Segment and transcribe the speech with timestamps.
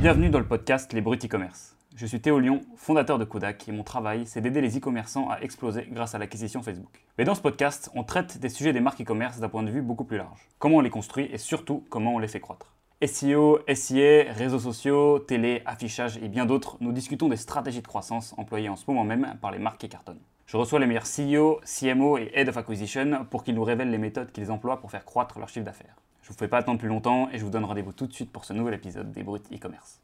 [0.00, 1.76] Bienvenue dans le podcast Les Bruts e-commerce.
[1.94, 5.42] Je suis Théo Lyon, fondateur de Kodak, et mon travail, c'est d'aider les e-commerçants à
[5.42, 7.04] exploser grâce à l'acquisition Facebook.
[7.18, 9.82] Mais dans ce podcast, on traite des sujets des marques e-commerce d'un point de vue
[9.82, 10.48] beaucoup plus large.
[10.58, 12.72] Comment on les construit et surtout comment on les fait croître.
[13.04, 18.34] SEO, SIA, réseaux sociaux, télé, affichage et bien d'autres, nous discutons des stratégies de croissance
[18.38, 20.22] employées en ce moment même par les marques qui cartonnent.
[20.46, 23.98] Je reçois les meilleurs CEO, CMO et Head of Acquisition pour qu'ils nous révèlent les
[23.98, 25.96] méthodes qu'ils emploient pour faire croître leur chiffre d'affaires.
[26.30, 28.30] Je vous fais pas attendre plus longtemps et je vous donne rendez-vous tout de suite
[28.30, 30.00] pour ce nouvel épisode des Brutes e-commerce.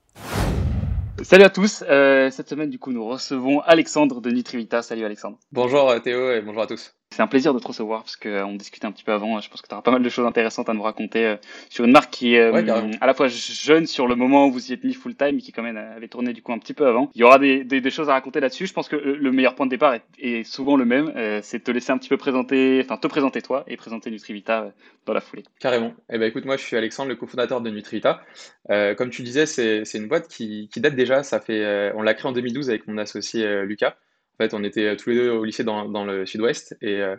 [1.23, 1.85] Salut à tous.
[1.89, 4.83] Euh, cette semaine, du coup, nous recevons Alexandre de Nutrivita.
[4.83, 5.39] Salut Alexandre.
[5.53, 6.97] Bonjour euh, Théo et bonjour à tous.
[7.11, 9.41] C'est un plaisir de te recevoir parce qu'on euh, discutait un petit peu avant.
[9.41, 11.37] Je pense que tu auras pas mal de choses intéressantes à nous raconter euh,
[11.71, 14.71] sur une marque qui est euh, à la fois jeune sur le moment où vous
[14.71, 16.75] y êtes mis full time et qui quand même avait tourné du coup un petit
[16.75, 17.11] peu avant.
[17.15, 18.67] Il y aura des, des, des choses à raconter là-dessus.
[18.67, 21.13] Je pense que le meilleur point de départ est, est souvent le même.
[21.43, 24.73] c'est de te laisser un petit peu présenter, enfin te présenter toi et présenter Nutrivita
[25.07, 25.45] dans la foulée.
[25.61, 25.95] Carrément.
[26.11, 28.21] Eh ben écoute, moi je suis Alexandre, le cofondateur de Nutrivita.
[28.69, 31.23] comme tu disais, c'est une boîte qui, qui, date déjà.
[31.23, 33.95] Ça fait, on l'a créée en 2012 avec mon associé Lucas.
[34.39, 37.17] En fait, on était tous les deux au lycée dans, le sud-ouest et, euh,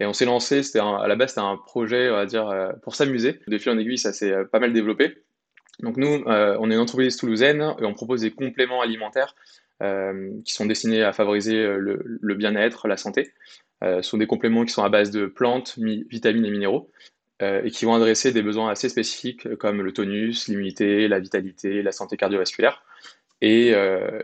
[0.00, 0.60] et, on s'est lancé.
[0.76, 3.40] À la base, c'était un projet, dire, euh, pour s'amuser.
[3.46, 5.22] De fil en aiguille, ça s'est euh, pas mal développé.
[5.80, 9.36] Donc nous, on est une entreprise toulousaine et on propose des compléments alimentaires
[9.80, 13.32] qui sont destinés à favoriser le bien-être, la santé.
[13.80, 16.90] ce sont des compléments qui sont à base de plantes, vitamines et minéraux
[17.40, 21.92] et qui vont adresser des besoins assez spécifiques comme le tonus, l'immunité, la vitalité, la
[21.92, 22.82] santé cardiovasculaire.
[23.40, 24.22] Et, euh,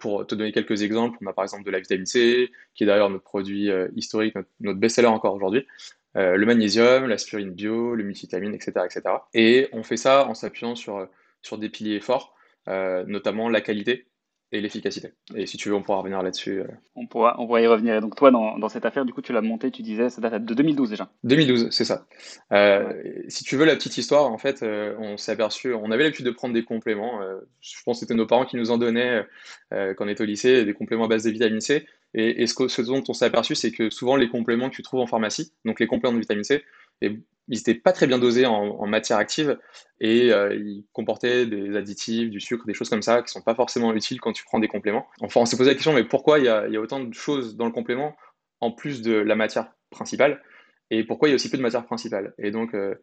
[0.00, 2.86] pour te donner quelques exemples, on a par exemple de la vitamine C, qui est
[2.86, 5.66] d'ailleurs notre produit euh, historique, notre, best-seller encore aujourd'hui,
[6.16, 9.02] euh, le magnésium, l'aspirine bio, le multivitamine, etc., etc.
[9.34, 11.08] Et on fait ça en s'appuyant sur,
[11.42, 12.34] sur des piliers forts,
[12.66, 14.06] notamment la qualité
[14.52, 15.12] et l'efficacité.
[15.34, 16.60] Et si tu veux, on pourra revenir là-dessus.
[16.60, 16.66] Euh.
[16.96, 17.94] On, pourra, on pourra y revenir.
[17.94, 20.20] Et donc toi, dans, dans cette affaire, du coup, tu l'as monté, tu disais, ça
[20.20, 21.08] date de 2012 déjà.
[21.24, 22.06] 2012, c'est ça.
[22.52, 22.92] Euh,
[23.28, 26.26] si tu veux la petite histoire, en fait, euh, on s'est aperçu, on avait l'habitude
[26.26, 27.20] de prendre des compléments.
[27.60, 29.24] je pense que c'était nos parents qui nous en donnaient
[29.70, 31.86] quand on était au lycée, des compléments à base de vitamine C.
[32.14, 34.82] Et, et ce, ce, dont on s'est aperçu, c'est que souvent les compléments que tu
[34.82, 36.64] trouves en pharmacie, donc les compléments de vitamine C,
[37.00, 39.58] et ils n'étaient pas très bien dosés en, matière active
[40.00, 43.42] et euh, ils comportaient des additifs, du sucre, des choses comme ça qui ne sont
[43.42, 45.06] pas forcément utiles quand tu prends des compléments.
[45.20, 47.66] Enfin, on s'est posé la question, mais pourquoi il y, a, autant de choses dans
[47.66, 48.16] le complément
[48.60, 50.40] en plus de la matière principale?
[50.92, 52.34] Et pourquoi il y a aussi peu de matière principale?
[52.38, 52.94] Et donc, euh,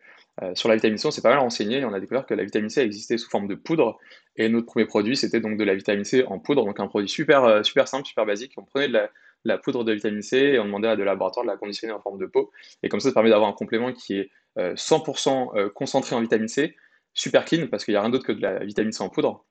[0.41, 2.33] euh, sur la vitamine C, on s'est pas mal renseigné et on a découvert que
[2.33, 3.97] la vitamine C existait sous forme de poudre.
[4.35, 7.09] Et notre premier produit, c'était donc de la vitamine C en poudre, donc un produit
[7.09, 8.53] super, super simple, super basique.
[8.57, 9.09] On prenait de la,
[9.43, 12.01] la poudre de vitamine C et on demandait à des laboratoires de la conditionner en
[12.01, 12.51] forme de peau.
[12.83, 16.21] Et comme ça, ça permet d'avoir un complément qui est 100% euh, euh, concentré en
[16.21, 16.75] vitamine C,
[17.13, 19.45] super clean parce qu'il n'y a rien d'autre que de la vitamine C en poudre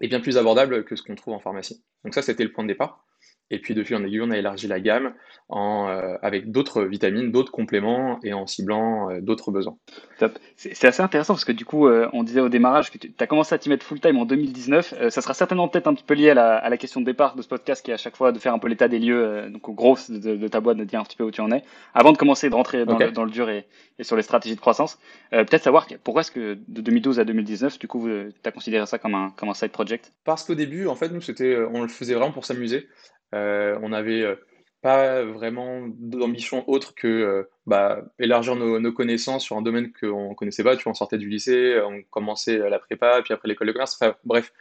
[0.00, 1.82] et bien plus abordable que ce qu'on trouve en pharmacie.
[2.04, 3.04] Donc ça, c'était le point de départ.
[3.50, 5.14] Et puis, de fil en aiguille, on a élargi la gamme
[5.48, 9.76] en, euh, avec d'autres vitamines, d'autres compléments et en ciblant euh, d'autres besoins.
[10.18, 10.38] Top.
[10.56, 13.26] C'est assez intéressant parce que du coup, euh, on disait au démarrage que tu as
[13.26, 14.94] commencé à t'y mettre full time en 2019.
[15.08, 17.36] ça sera certainement peut-être un petit peu lié à la, à la, question de départ
[17.36, 19.48] de ce podcast qui est à chaque fois de faire un peu l'état des lieux,
[19.50, 21.50] donc au gros de, de, ta boîte, de dire un petit peu où tu en
[21.50, 21.62] es,
[21.94, 23.66] avant de commencer de rentrer dans, le, dans le, dur et,
[23.98, 24.98] et, sur les stratégies de croissance.
[25.30, 28.98] peut-être savoir pourquoi est-ce que de 2012 à 2019, du coup, tu as considéré ça
[28.98, 30.12] comme un, comme un side project?
[30.24, 32.88] Parce qu'au début, en fait, nous, c'était, on le faisait vraiment pour s'amuser.
[33.34, 34.36] Euh, on n'avait euh,
[34.82, 40.34] pas vraiment d'ambition autre que euh, bah, élargir nos, connaissances sur un domaine qu'on ne
[40.34, 40.76] connaissait pas.
[40.76, 43.98] Tu on sortait du lycée, on commençait la prépa, puis après l'école de commerce.
[44.24, 44.52] Bref,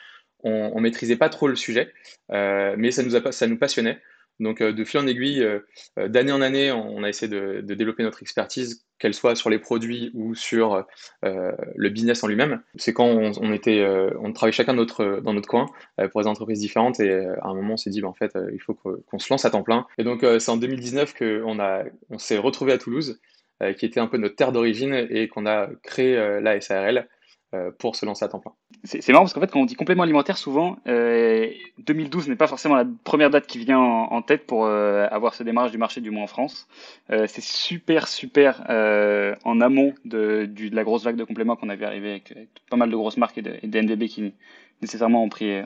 [0.43, 1.93] on, ne maîtrisait pas trop le sujet,
[2.29, 3.03] mais ça
[3.47, 4.01] nous passionnait.
[4.39, 5.45] Donc, de fil en aiguille,
[5.97, 10.11] d'année en année, on a essayé de, développer notre expertise, qu'elle soit sur les produits
[10.13, 10.85] ou sur
[11.23, 12.61] le business en lui-même.
[12.75, 13.85] C'est quand on, était,
[14.19, 15.65] on travaillait chacun notre, dans notre coin
[16.11, 18.59] pour des entreprises différentes et à un moment, on s'est dit, bah, en fait, il
[18.59, 19.87] faut qu'on se lance à temps plein.
[19.97, 21.59] Et donc, c'est en 2019 qu'on
[22.09, 23.19] on s'est retrouvé à Toulouse,
[23.77, 27.03] qui était un peu notre terre d'origine et qu'on a créé la SARL euh,
[27.77, 28.53] pour se lancer à temps plein.
[28.83, 32.47] C'est marrant parce qu'en fait, quand on dit complément alimentaire, souvent, 2012 euh, n'est pas
[32.47, 36.01] forcément la première date qui vient en, tête pour euh, avoir ce démarrage du marché,
[36.01, 36.67] du moins en France.
[37.09, 38.61] c'est super, super
[39.43, 42.33] en amont de, la grosse vague de compléments qu'on avait arrivé avec,
[42.69, 44.33] pas mal de grosses marques et, de, des NDB qui
[44.81, 45.63] nécessairement ont pris,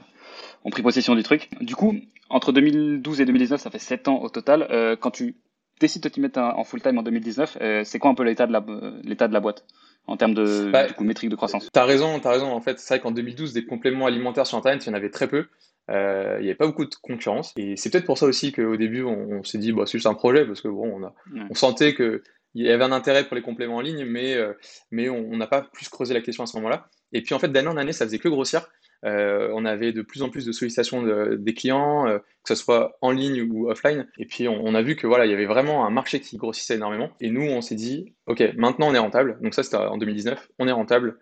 [0.84, 1.50] possession du truc.
[1.62, 1.96] Du coup,
[2.30, 4.98] entre 2012 et 2019, ça fait 7 ans au total.
[5.00, 5.36] quand tu
[5.80, 9.40] décides de t'y mettre en full-time en 2019, c'est quoi un peu l'état de la
[9.40, 9.66] boîte?
[10.08, 11.70] En termes de bah, métriques de croissance.
[11.72, 12.52] Tu as raison, tu as raison.
[12.52, 15.10] En fait, c'est vrai qu'en 2012, des compléments alimentaires sur Internet, il y en avait
[15.10, 15.46] très peu.
[15.90, 17.54] Euh, il n'y avait pas beaucoup de concurrence.
[17.56, 20.14] Et c'est peut-être pour ça aussi qu'au début, on, s'est dit, bah, c'est juste un
[20.14, 21.14] projet, parce que bon, on, a,
[21.50, 22.22] on sentait qu'il
[22.56, 24.54] y avait un intérêt pour les compléments en ligne, mais, euh,
[24.92, 26.88] mais on n'a pas plus creusé la question à ce moment-là.
[27.14, 28.68] Et puis en fait, d'année en année, ça faisait que grossir.
[29.04, 31.04] Euh, on avait de plus en plus de sollicitations
[31.38, 34.08] des clients, euh, que ce soit en ligne ou offline.
[34.18, 36.76] Et puis on, a vu que voilà, il y avait vraiment un marché qui grossissait
[36.76, 37.10] énormément.
[37.20, 39.38] Et nous, on s'est dit, ok, maintenant on est rentable.
[39.42, 40.50] Donc ça, c'était en 2019.
[40.60, 41.18] On est rentable.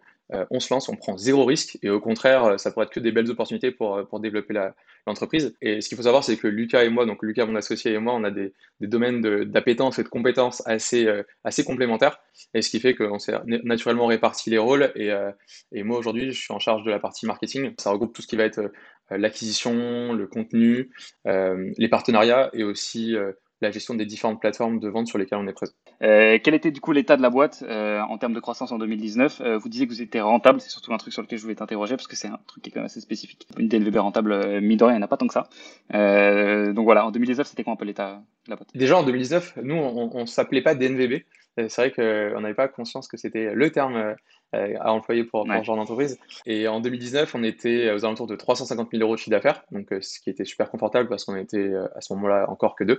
[0.51, 3.11] On se lance, on prend zéro risque et au contraire, ça pourrait être que des
[3.11, 4.53] belles opportunités pour, pour développer
[5.07, 5.55] l'entreprise.
[5.61, 7.97] et ce qu'il faut savoir, c'est que Lucas et moi, donc Lucas, mon associé et
[7.97, 11.07] moi, on a des, des domaines d'appétence et de compétences assez,
[11.43, 12.19] assez complémentaires.
[12.53, 14.91] Et ce qui fait qu'on s'est naturellement réparti les rôles.
[14.95, 15.11] Et,
[15.71, 17.73] et moi, aujourd'hui, je suis en charge de la partie marketing.
[17.79, 18.71] Ça regroupe tout ce qui va être
[19.09, 20.91] l'acquisition, le contenu,
[21.25, 23.15] les partenariats et aussi
[23.61, 25.73] la gestion des différentes plateformes de vente sur lesquelles on est présent.
[26.01, 28.77] Euh, quel était du coup l'état de la boîte euh, en termes de croissance en
[28.77, 31.43] 2019 euh, Vous disiez que vous étiez rentable, c'est surtout un truc sur lequel je
[31.43, 33.47] voulais t'interroger parce que c'est un truc qui est quand même assez spécifique.
[33.57, 35.49] Une DLVB rentable, mine il n'y en a pas tant que ça.
[36.73, 38.69] Donc voilà, en 2019, c'était quoi un peu l'état de la boîte?
[38.73, 41.23] Déjà en 2019, nous, on ne s'appelait pas DNVB.
[41.57, 44.15] C'est vrai qu'on n'avait pas conscience que c'était le terme
[44.55, 46.17] euh, à employer pour, pour ce genre d'entreprise.
[46.47, 49.93] Et en 2019, on était aux alentours de 350 000 euros de chiffre d'affaires, donc
[49.93, 52.83] euh, ce qui était super confortable parce qu'on était euh, à ce moment-là encore que
[52.83, 52.97] deux.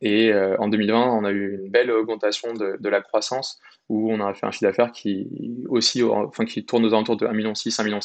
[0.00, 4.20] et en 2020, on a eu une belle augmentation de, de la croissance où on
[4.20, 5.28] a fait un chiffre d'affaires qui
[5.68, 8.00] aussi, enfin qui tourne aux alentours de 1,6 million, 1,7 million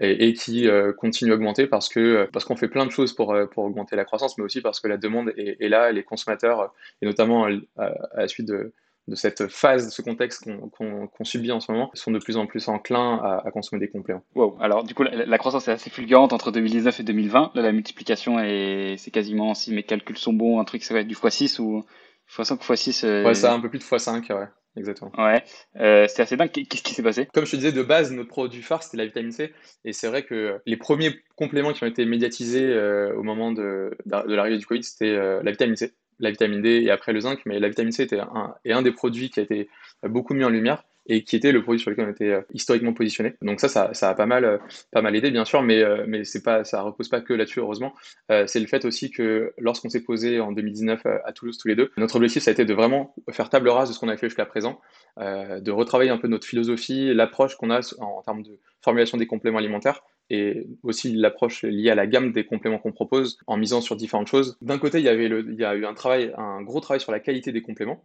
[0.00, 3.36] et, et qui continue à augmenter parce que parce qu'on fait plein de choses pour,
[3.52, 6.72] pour augmenter la croissance, mais aussi parce que la demande est, est là, les consommateurs,
[7.02, 7.46] et notamment
[7.76, 8.72] à, à la suite de,
[9.08, 12.46] de cette phase, de ce contexte qu'on subit en ce moment, sont de plus en
[12.46, 14.24] plus enclins à, consommer des compléments.
[14.34, 14.56] Wow.
[14.60, 17.52] Alors du coup, la, croissance est assez fulgurante entre 2019 et 2020.
[17.54, 21.00] Là, la multiplication est, c'est quasiment, si mes calculs sont bons, un truc ça va
[21.00, 21.84] être du x6 ou
[22.28, 23.06] x5 ou x6.
[23.06, 23.24] Euh...
[23.24, 24.46] Ouais, ça un peu plus de x5, ouais.
[24.76, 25.10] Exactement.
[25.16, 25.42] Ouais,
[25.80, 26.50] euh, c'est assez dingue.
[26.50, 27.26] Qu'est-ce qui s'est passé?
[27.32, 29.52] Comme je te disais, de base, notre produit phare, c'était la vitamine C.
[29.84, 33.96] Et c'est vrai que les premiers compléments qui ont été médiatisés euh, au moment de,
[34.04, 37.20] de l'arrivée du Covid, c'était euh, la vitamine C la vitamine D et après le
[37.20, 39.68] zinc, mais la vitamine C était un, est un des produits qui a été
[40.02, 42.92] beaucoup mis en lumière et qui était le produit sur lequel on était euh, historiquement
[42.92, 43.34] positionné.
[43.42, 44.58] Donc ça, ça, a pas mal, euh,
[44.90, 47.60] pas mal aidé, bien sûr, mais, euh, mais c'est pas, ça repose pas que là-dessus,
[47.60, 47.94] heureusement.
[48.28, 51.90] c'est le fait aussi que lorsqu'on s'est posé en 2019 à Toulouse tous les deux,
[51.96, 54.28] notre objectif, ça a été de vraiment faire table rase de ce qu'on a fait
[54.28, 54.80] jusqu'à présent,
[55.18, 59.58] de retravailler un peu notre philosophie, l'approche qu'on a en termes de formulation des compléments
[59.58, 63.96] alimentaires, et aussi l'approche liée à la gamme des compléments qu'on propose en misant sur
[63.96, 64.56] différentes choses.
[64.60, 67.12] D'un côté, il y, avait il y a eu un, travail, un gros travail sur
[67.12, 68.04] la qualité des compléments,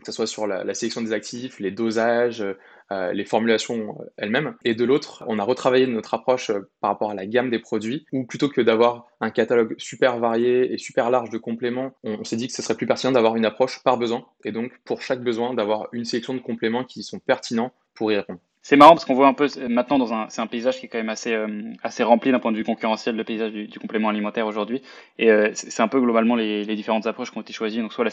[0.00, 2.44] que ce soit sur la, sélection des actifs, les dosages,
[2.92, 4.56] euh, les formulations euh, elles-mêmes.
[4.64, 7.60] Et de l'autre, on a retravaillé notre approche euh, par rapport à la gamme des
[7.60, 12.24] produits, où plutôt que d'avoir un catalogue super varié et super large de compléments, on,
[12.24, 15.02] s'est dit que ce serait plus pertinent d'avoir une approche par besoin, et donc pour
[15.02, 18.40] chaque besoin, d'avoir une sélection de compléments qui sont pertinents pour y répondre.
[18.62, 20.88] C'est marrant parce qu'on voit un peu maintenant dans un, c'est un paysage qui est
[20.90, 24.10] quand même assez, euh, assez rempli d'un point de vue concurrentiel, le paysage du, complément
[24.10, 24.82] alimentaire aujourd'hui.
[25.18, 27.80] Et euh, c'est un peu globalement les, différentes approches qui ont été choisies.
[27.80, 28.10] Donc soit la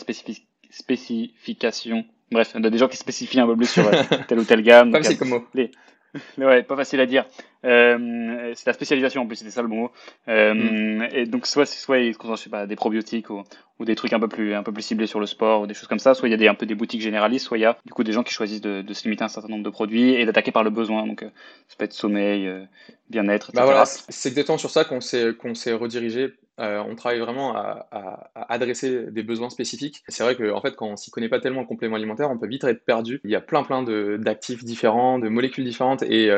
[0.70, 4.40] spécification, bref, il y a des gens qui spécifient un peu plus sur euh, telle
[4.40, 4.92] ou telle gamme.
[4.92, 5.46] Comme c'est comme mot.
[5.54, 5.72] Les,
[6.38, 7.26] ouais, pas facile à dire.
[7.66, 9.92] Euh, c'est la spécialisation en plus, c'était ça le mot.
[10.28, 11.10] Euh, mm.
[11.14, 13.44] Et donc soit soit ils je sais pas des probiotiques ou,
[13.80, 15.74] ou, des trucs un peu plus un peu plus ciblés sur le sport ou des
[15.74, 16.14] choses comme ça.
[16.14, 17.94] Soit il y a des un peu des boutiques généralistes, soit il y a du
[17.94, 20.14] coup des gens qui choisissent de, de se limiter à un certain nombre de produits
[20.14, 21.08] et d'attaquer par le besoin.
[21.08, 21.30] Donc euh,
[21.68, 22.50] ça peut être sommeil,
[23.10, 23.52] bien-être.
[23.54, 28.32] Bah voilà, c'est exactement sur ça qu'on s'est qu'on s'est redirigé on travaille vraiment à,
[28.50, 30.04] adresser des besoins spécifiques.
[30.08, 32.38] C'est vrai qu'en en fait, quand on s'y connaît pas tellement le complément alimentaire, on
[32.40, 33.22] peut vite être perdu.
[33.24, 33.84] Il y a plein plein
[34.18, 36.32] d'actifs différents, de molécules différentes, et,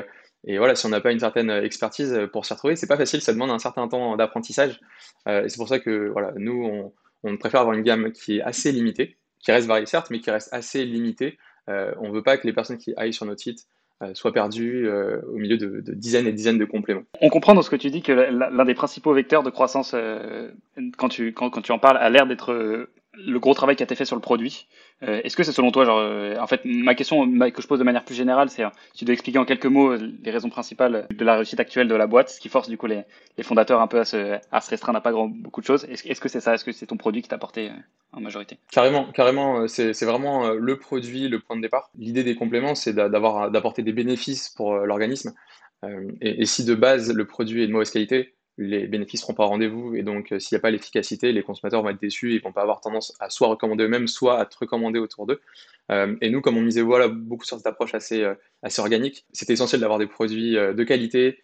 [0.45, 3.21] et voilà, si on n'a pas une certaine expertise pour s'y retrouver, c'est pas facile.
[3.21, 4.79] Ça demande un certain temps d'apprentissage.
[5.27, 6.93] Euh, et c'est pour ça que voilà, nous, on,
[7.23, 10.31] on, préfère avoir une gamme qui est assez limitée, qui reste variée certes, mais qui
[10.31, 11.37] reste assez limitée.
[11.67, 13.67] on veut pas que les personnes qui aillent sur notre site
[14.01, 17.03] euh, soit perdu euh, au milieu de, dizaines et dizaines de compléments.
[17.19, 20.49] On comprend dans ce que tu dis que l'un des principaux vecteurs de croissance, euh,
[20.97, 22.87] quand, tu, quand, quand tu en parles, a l'air d'être
[23.25, 24.67] le gros travail qui a été fait sur le produit.
[25.03, 27.79] Euh, est-ce que c'est selon toi, genre, euh, en fait, ma question que je pose
[27.79, 31.07] de manière plus générale, c'est si tu dois expliquer en quelques mots les raisons principales
[31.09, 33.03] de la réussite actuelle de la boîte, ce qui force du coup les,
[33.37, 35.85] les fondateurs un peu à se, à se restreindre à pas grand, beaucoup de choses.
[35.85, 36.53] Est-ce est -ce que c'est ça?
[36.53, 37.73] Est-ce que c'est ton produit qui t'a apporté euh,
[38.13, 38.57] en majorité?
[38.71, 41.89] Carrément, carrément, c'est vraiment le produit, le point de départ.
[41.97, 45.33] L'idée des compléments, c'est d'apporter des bénéfices pour l'organisme.
[46.19, 49.47] Et, si de base le produit est de mauvaise qualité, les bénéfices seront pas au
[49.47, 52.39] rendez-vous et donc euh, s'il n'y a pas l'efficacité, les consommateurs vont être déçus et
[52.39, 55.39] vont pas avoir tendance à soit recommander eux-mêmes, soit à te recommander autour d'eux.
[55.91, 59.25] Euh, et nous, comme on misait voilà, beaucoup sur cette approche assez, euh, assez organique,
[59.31, 61.41] c'était essentiel d'avoir des produits de qualité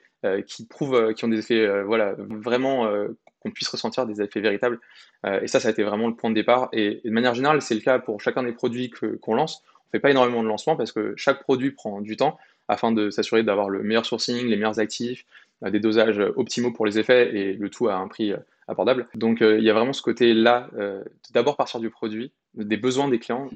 [0.48, 2.92] qui prouvent, qui ont des effets voilà, vraiment
[3.40, 4.80] qu'on puisse ressentir des effets véritables.
[5.24, 6.68] et ça, ça a été vraiment le point de départ.
[6.74, 9.62] Et, de manière générale, c'est le cas pour chacun des produits qu'on lance.
[9.88, 13.12] On fait pas énormément de lancement parce que chaque produit prend du temps afin de
[13.12, 15.26] s'assurer d'avoir le meilleur sourcing, les meilleurs actifs,
[15.72, 19.08] des dosages optimaux pour les effets et le tout à un prix euh, abordable.
[19.16, 21.04] Donc euh, il y a vraiment ce côté-là, euh,
[21.34, 23.50] d'abord partir du produit, des besoins des clients,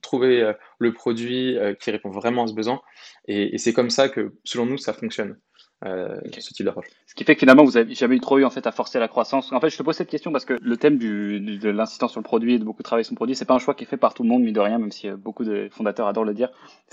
[0.00, 2.80] trouver le produit qui répond vraiment à ce besoin.
[3.26, 5.36] Et, c'est comme ça que, selon nous, ça fonctionne.
[5.82, 6.86] ce type d'approche.
[7.08, 9.00] Ce qui fait que finalement, vous n'avez jamais eu trop eu en fait à forcer
[9.00, 9.52] la croissance.
[9.52, 12.20] En fait, je te pose cette question parce que le thème du, de l'insistance sur
[12.20, 13.88] le produit et de beaucoup travailler sur le produit, c'est pas un choix qui est
[13.88, 16.34] fait par tout le monde, mine de rien, même si beaucoup de fondateurs adorent le
[16.34, 16.50] dire.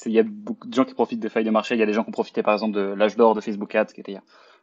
[0.08, 1.76] Il y a beaucoup de gens qui profitent des failles de marché.
[1.76, 3.76] Il y a des gens qui ont profité par exemple de l'âge d'or de Facebook
[3.76, 4.18] Ads, qui était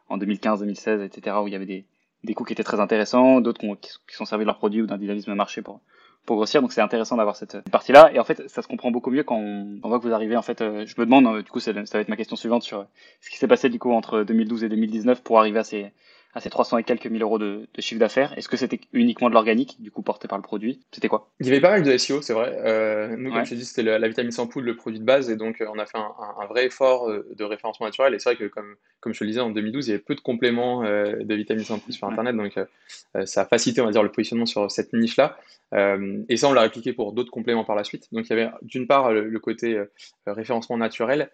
[0.09, 1.85] en 2015, 2016, etc., où il y avait des,
[2.23, 4.97] des coûts qui étaient très intéressants, d'autres qui, sont servis de leur produit ou d'un
[4.97, 5.79] dynamisme marché pour,
[6.25, 6.61] pour grossir.
[6.61, 8.11] Donc c'est intéressant d'avoir cette, partie-là.
[8.13, 10.35] Et en fait, ça se comprend beaucoup mieux quand on, voit que vous arrivez.
[10.35, 12.63] En fait, euh, je me demande, euh, du coup, ça va être ma question suivante
[12.63, 12.85] sur
[13.21, 15.91] ce qui s'est passé du coup entre 2012 et 2019 pour arriver à ces,
[16.33, 18.37] à ces 300 et quelques mille euros de, de chiffre d'affaires.
[18.37, 20.79] Est-ce que c'était uniquement de l'organique, du coup porté par le produit?
[20.91, 21.31] C'était quoi?
[21.39, 22.55] Il y avait pas mal de SEO, c'est vrai.
[22.63, 25.31] Euh, nous, comme je te dis, c'était la, vitamine sans poudre, le produit de base,
[25.31, 28.13] et donc euh, on a fait un, un, vrai effort euh, de référencement naturel.
[28.13, 30.03] Et c'est vrai que, comme, comme je te le disais, en 2012, il y avait
[30.03, 32.53] peu de compléments euh, de vitamine sans poudre sur Internet, donc
[33.25, 35.37] ça a facilité, on va dire, le positionnement sur cette niche-là.
[35.73, 38.07] et ça, on l'a répliqué pour d'autres compléments par la suite.
[38.11, 39.81] Donc il y avait d'une part le, côté
[40.27, 41.31] référencement naturel.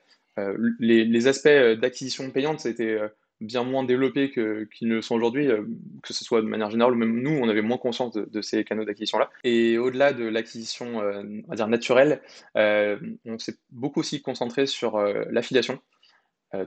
[0.79, 2.99] Les, les, aspects d'acquisition payante, c'était
[3.41, 5.63] bien moins développés qu'ils ne sont aujourd'hui, euh,
[6.03, 8.63] que ce soit de manière générale ou même nous, on avait moins conscience de, ces
[8.63, 9.29] canaux d'acquisition-là.
[9.43, 12.21] Et au-delà de l'acquisition, euh, on va dire naturelle,
[12.57, 14.97] euh, on s'est beaucoup aussi concentré sur
[15.29, 15.79] l'affiliation.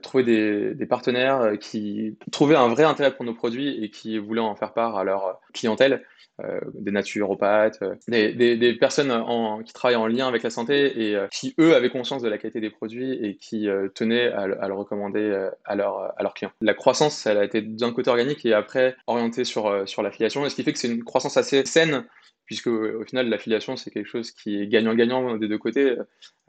[0.03, 4.57] Trouver des, partenaires qui trouvaient un vrai intérêt pour nos produits et qui voulaient en
[4.57, 6.03] faire part à leur clientèle.
[6.45, 9.13] Euh, des naturopathes, euh, des, personnes
[9.67, 12.39] qui travaillent en lien avec la santé et euh, qui, eux, avaient conscience de la
[12.39, 16.53] qualité des produits et qui tenaient à, le recommander à leurs clients.
[16.61, 20.55] La croissance, elle a été d'un côté organique et après orientée sur, sur l'affiliation, ce
[20.55, 22.05] qui fait que c'est une croissance assez saine
[22.49, 25.97] puisque au final l'affiliation c'est quelque chose qui est gagnant-gagnant des deux côtés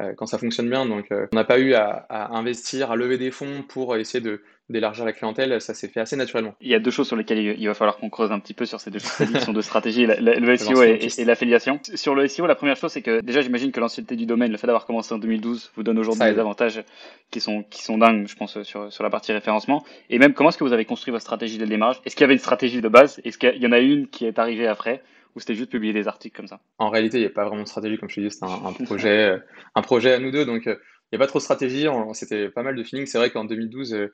[0.02, 0.86] euh, quand ça fonctionne bien.
[0.86, 4.42] Donc euh, on n'a pas eu à, investir, à lever des fonds pour essayer de
[4.70, 6.54] d'élargir la clientèle, ça s'est fait assez naturellement.
[6.62, 8.68] Il y a deux choses sur lesquelles il va falloir qu'on creuse un petit peu
[8.68, 11.80] sur ces deux choses qui sont de stratégie, le SEO et, l'affiliation.
[11.96, 14.58] Sur le SEO, la première chose c'est que déjà j'imagine que l'ancienneté du domaine, le
[14.58, 16.84] fait d'avoir commencé en 2012, vous donne aujourd'hui des avantages
[17.32, 19.84] qui sont qui sont dingues, je pense sur sur la partie référencement.
[20.12, 22.00] Et même comment est-ce que vous avez construit votre stratégie dès le démarrage?
[22.06, 23.20] Est-ce qu'il y avait une stratégie de base?
[23.26, 25.02] Est-ce qu'il y en a une qui est arrivée après?
[25.36, 27.64] Ou c'était juste publier des articles comme ça En réalité, il n'y a pas vraiment
[27.64, 29.38] de stratégie, comme je te dis, c'est un, projet, euh,
[29.76, 30.76] un projet à nous deux, donc euh,
[31.12, 33.08] il n'y a pas trop de stratégie, c'était pas mal de feeling.
[33.08, 34.08] C'est vrai qu'en 2012, euh,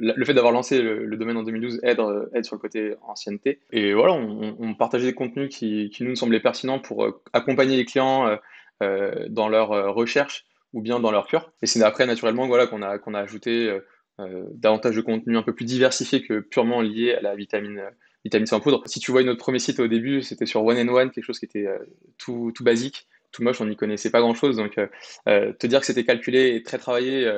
[0.00, 2.00] le fait d'avoir lancé le, domaine en 2012 aide,
[2.34, 3.60] aide sur le côté ancienneté.
[3.70, 8.36] Et voilà, on, partageait des contenus qui, qui, nous semblaient pertinents pour accompagner les clients
[8.80, 11.52] dans leur recherche ou bien dans leur cure.
[11.62, 13.72] Et c'est après, naturellement, voilà, qu'on a, qu'on a ajouté
[14.18, 17.80] davantage de contenus un peu plus diversifiés que purement liés à la vitamine
[18.24, 18.82] vitamine en poudre.
[18.86, 21.38] Si tu vois notre premier site au début, c'était sur One and One, quelque chose
[21.38, 21.78] qui était euh,
[22.18, 24.56] tout, tout basique, tout moche, on n'y connaissait pas grand chose.
[24.56, 24.86] Donc, euh,
[25.28, 27.30] euh, te dire que c'était calculé et très travaillé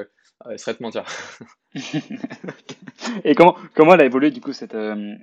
[0.57, 1.05] serait te mentir.
[3.25, 4.77] et comment, comment elle a évolué du coup cette,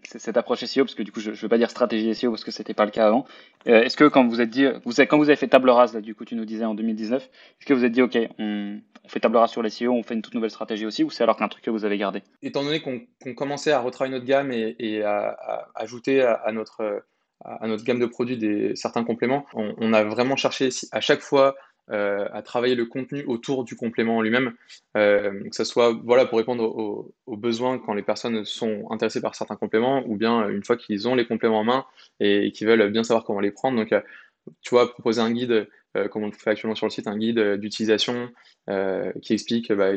[0.04, 2.44] cette approche SEO Parce que du coup, je ne veux pas dire stratégie SEO parce
[2.44, 3.26] que c'était pas le cas avant.
[3.66, 6.16] est-ce que quand vous êtes dit, vous quand vous avez fait table rase, là, du
[6.16, 9.20] coup, tu nous disais en 2019, est-ce que vous êtes dit, OK, on, on fait
[9.20, 11.38] table rase sur les SEO, on fait une toute nouvelle stratégie aussi, ou c'est alors
[11.38, 12.22] qu'un truc que vous avez gardé?
[12.42, 17.04] Étant donné qu'on commençait à retravailler notre gamme et, à, ajouter à, notre,
[17.44, 21.56] à notre gamme de produits des, certains compléments, on, a vraiment cherché à chaque fois
[21.92, 24.54] euh, à travailler le contenu autour du complément lui-même,
[24.98, 29.36] euh, que ce soit voilà, pour répondre aux, besoins quand les personnes sont intéressées par
[29.36, 31.86] certains compléments, ou bien une fois qu'ils ont les compléments en main
[32.20, 33.78] et qu'ils veulent bien savoir comment les prendre.
[33.78, 34.02] Donc, euh,
[34.62, 35.68] tu vois, proposer un guide
[35.98, 38.30] euh, comme on le fait actuellement sur le site, un guide euh, d'utilisation
[38.70, 39.92] euh, qui explique bah,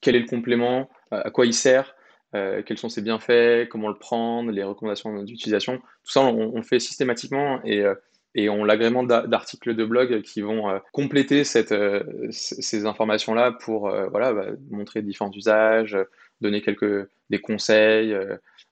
[0.00, 1.94] quel est le complément, à quoi il sert,
[2.32, 5.78] quels sont ses bienfaits, comment le prendre, les recommandations d'utilisation.
[5.78, 7.82] Tout ça, on, le fait systématiquement et,
[8.40, 11.74] et on l'agrémente d'articles de blog qui vont compléter cette,
[12.30, 15.96] ces informations-là pour voilà, bah, montrer différents usages,
[16.40, 18.14] donner quelques des conseils,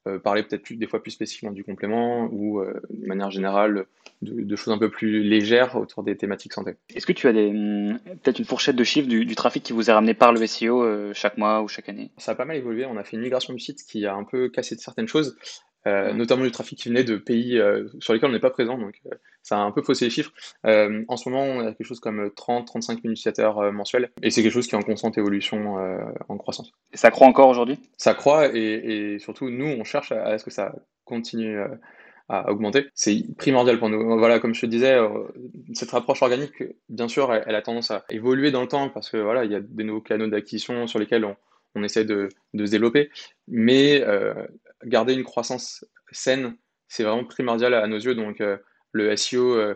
[0.06, 3.86] euh, parler peut-être des fois plus spécifiquement du complément ou euh, de manière générale
[4.22, 6.76] de, choses un peu plus légères autour des thématiques santé.
[6.94, 9.92] Est-ce que tu as hum, peut-être une fourchette de chiffres du, trafic qui vous est
[9.92, 12.10] ramené par le SEO euh, chaque mois ou chaque année?
[12.18, 12.86] Ça a pas mal évolué.
[12.86, 15.36] On a fait une migration du site qui a un peu cassé certaines choses.
[15.86, 18.76] Euh, notamment du trafic qui venait de pays euh, sur lesquels on n'est pas présent,
[18.76, 20.32] donc euh, ça a un peu faussé les chiffres.
[20.64, 24.52] en ce moment, on a quelque chose comme 30-35 000 utilisateurs mensuels, et c'est quelque
[24.52, 25.76] chose qui est en constante évolution,
[26.28, 26.72] en croissance.
[26.92, 27.78] Et ça croît encore aujourd'hui?
[27.96, 30.74] Ça croît, et, surtout, nous, on cherche à, ce que ça
[31.04, 31.60] continue
[32.28, 32.86] à augmenter.
[32.94, 34.18] C'est primordial pour nous.
[34.18, 34.98] Voilà, comme je te disais,
[35.74, 39.18] cette approche organique, bien sûr, elle, a tendance à évoluer dans le temps parce que
[39.18, 41.36] voilà, il y a des nouveaux canaux d'acquisition sur lesquels on,
[41.76, 43.10] on essaie de, de, se développer.
[43.46, 44.04] Mais
[44.84, 46.56] garder une croissance saine,
[46.88, 48.14] c'est vraiment primordial à nos yeux.
[48.14, 48.56] Donc, euh,
[48.92, 49.74] le SEO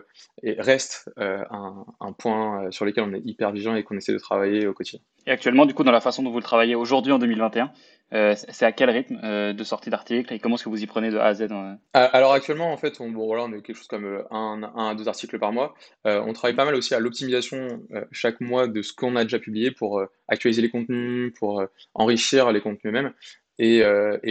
[0.57, 4.65] reste un, un, point sur lequel on est hyper vigilant et qu'on essaie de travailler
[4.65, 4.99] au quotidien.
[5.27, 7.71] Et actuellement, du coup, dans la façon dont vous le travaillez aujourd'hui en 2021,
[8.13, 10.87] euh, c'est à quel rythme euh, de sortie d'articles et comment est-ce que vous y
[10.87, 11.47] prenez de A à Z
[11.93, 14.95] Alors actuellement, en fait, on, bon, voilà, on est quelque chose comme euh, un, à
[14.95, 15.75] deux articles par mois.
[16.05, 19.71] on travaille pas mal aussi à l'optimisation chaque mois de ce qu'on a déjà publié
[19.71, 21.63] pour actualiser les contenus, pour
[21.93, 23.13] enrichir les contenus eux-mêmes.
[23.59, 23.81] Et,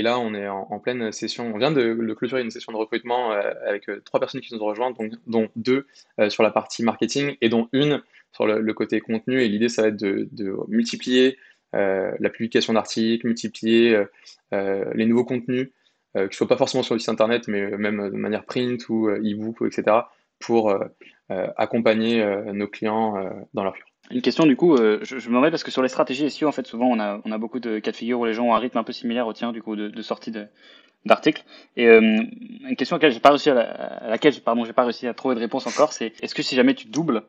[0.03, 1.53] là, on est en, pleine session.
[1.55, 4.93] On vient de, clôturer une session de recrutement avec trois personnes qui nous ont rejoints,
[5.27, 5.87] dont deux
[6.29, 9.43] sur la partie marketing et dont une sur le, côté contenu.
[9.43, 10.29] Et l'idée, ça va être de,
[10.69, 11.37] multiplier euh,
[11.73, 14.05] la publication d'articles, multiplier euh,
[14.53, 15.71] euh, les nouveaux contenus,
[16.15, 19.09] que ce soit pas forcément sur le site internet, mais même de manière print ou
[19.09, 19.99] e-book, etc.,
[20.41, 20.75] pour
[21.29, 23.15] accompagner nos clients
[23.55, 23.87] dans leur futur.
[24.11, 26.67] Une question du coup, je, me remets parce que sur les stratégies SEO, en fait,
[26.67, 28.59] souvent on a, on a beaucoup de cas de figure où les gens ont un
[28.59, 30.33] rythme un peu similaire au tien, du coup, de, sortie
[31.05, 31.45] d'articles.
[31.77, 35.15] Et une question à laquelle j'ai pas réussi à, laquelle pardon j'ai pas réussi à
[35.15, 37.23] trouver de réponse encore, c'est est-ce que si jamais tu doubles euh,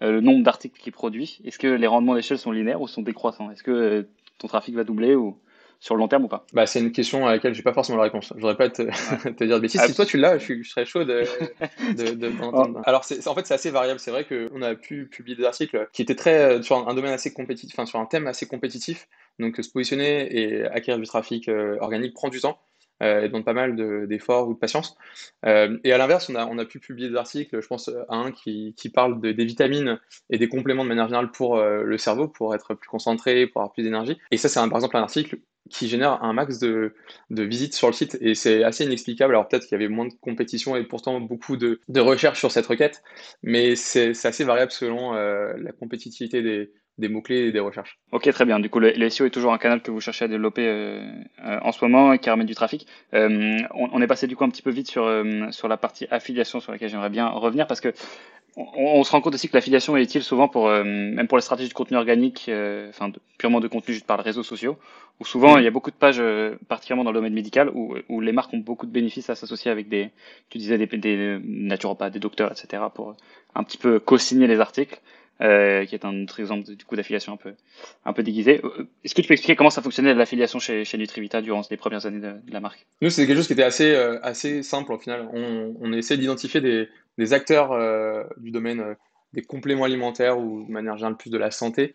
[0.00, 3.50] le nombre d'articles qu'il produit Est-ce que les rendements d'échelle sont linéaires ou sont décroissants?
[3.50, 4.02] Est-ce que euh,
[4.38, 5.38] ton trafic va doubler ou
[5.80, 6.44] sur le long terme ou pas?
[6.52, 8.32] Bah, C'est une question à laquelle j'ai pas forcément la réponse.
[8.34, 8.82] Je voudrais pas te,
[9.30, 9.80] te dire de bêtises.
[9.82, 11.24] Si toi tu l'as, je, serais chaud de,
[11.96, 12.80] de, de oh.
[12.84, 13.98] Alors en fait c'est assez variable.
[13.98, 17.12] C'est vrai qu'on a pu publier des articles qui étaient très euh, sur un, domaine
[17.12, 19.08] assez compétitif, enfin sur un thème assez compétitif.
[19.38, 21.48] Donc se positionner et acquérir du trafic
[21.80, 22.58] organique prend du temps
[23.02, 23.76] euh, et demande pas mal
[24.06, 24.96] d'efforts ou de patience.
[25.44, 28.16] Euh, et à l'inverse, on a, on a pu publier des articles, je pense à
[28.16, 29.98] un qui, qui parle de, des vitamines
[30.30, 33.60] et des compléments de manière générale pour euh, le cerveau, pour être plus concentré, pour
[33.60, 34.18] avoir plus d'énergie.
[34.30, 35.38] Et ça, c'est par exemple un article
[35.70, 36.94] qui génère un max de,
[37.30, 39.34] de visites sur le site et c'est assez inexplicable.
[39.34, 42.50] Alors peut-être qu'il y avait moins de compétition et pourtant beaucoup de, de recherches sur
[42.50, 43.02] cette requête,
[43.42, 47.98] mais c'est assez variable selon euh, la compétitivité des, des mots-clés et des recherches.
[48.12, 48.58] Ok, très bien.
[48.58, 51.00] Du coup, le, SEO est toujours un canal que vous cherchez à développer euh,
[51.44, 52.86] euh, en ce moment et qui ramène du trafic.
[53.14, 55.08] Euh, on, est passé du coup un petit peu vite sur,
[55.50, 57.92] sur la partie affiliation sur laquelle j'aimerais bien revenir parce que
[58.56, 61.68] on, se rend compte aussi que l'affiliation est utile souvent pour même pour les stratégies
[61.68, 62.50] de contenu organique,
[62.88, 64.76] enfin purement de contenu juste par les réseaux sociaux,
[65.20, 66.20] où souvent il y a beaucoup de pages,
[66.66, 69.70] particulièrement dans le domaine médical, où, où les marques ont beaucoup de bénéfices à s'associer
[69.70, 70.10] avec des,
[70.50, 72.82] tu disais des, des naturopathes, des docteurs, etc.
[72.92, 73.14] pour
[73.54, 75.00] un petit peu co-signer les articles.
[75.40, 77.54] Euh, qui est un autre exemple du coup d'affiliation un peu,
[78.04, 78.60] un peu déguisé.
[78.64, 81.76] Euh, est-ce que tu peux expliquer comment ça fonctionnait l'affiliation chez, chez Nutrivita durant les
[81.76, 82.84] premières années de, la marque?
[83.02, 85.28] Nous, c'est quelque chose qui était assez, euh, assez simple au final.
[85.32, 87.70] On, on d'identifier des, acteurs
[88.36, 88.96] du domaine
[89.32, 91.94] des compléments alimentaires ou de manière générale plus de la santé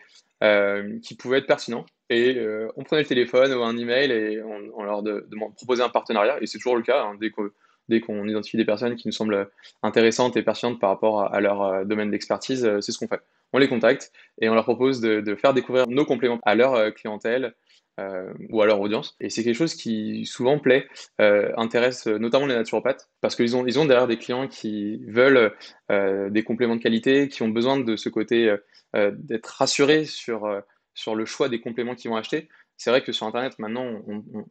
[1.01, 1.85] qui pouvaient être pertinents.
[2.09, 2.37] Et
[2.75, 5.25] on prenait le téléphone ou un email et on, leur de,
[5.55, 6.37] proposait un partenariat.
[6.41, 7.53] Et c'est toujours le cas hein, dès que
[7.89, 9.49] dès qu'on identifie des personnes qui nous semblent
[9.81, 13.21] intéressantes et pertinentes par rapport à, leur domaine d'expertise, c'est ce qu'on fait
[13.53, 16.91] on les contacte et on leur propose de, faire découvrir nos compléments à leur euh,
[16.91, 17.53] clientèle
[17.99, 19.15] euh, ou à leur audience.
[19.19, 20.87] Et c'est quelque chose qui souvent plaît,
[21.21, 25.53] euh, intéresse notamment les naturopathes, parce qu'ils ont, ils ont derrière des clients qui veulent
[25.89, 28.55] des compléments de qualité, qui ont besoin de ce côté
[28.95, 30.63] d'être rassurés sur,
[30.95, 32.49] sur le choix des compléments qu'ils vont acheter.
[32.77, 34.01] C'est vrai que sur Internet, maintenant,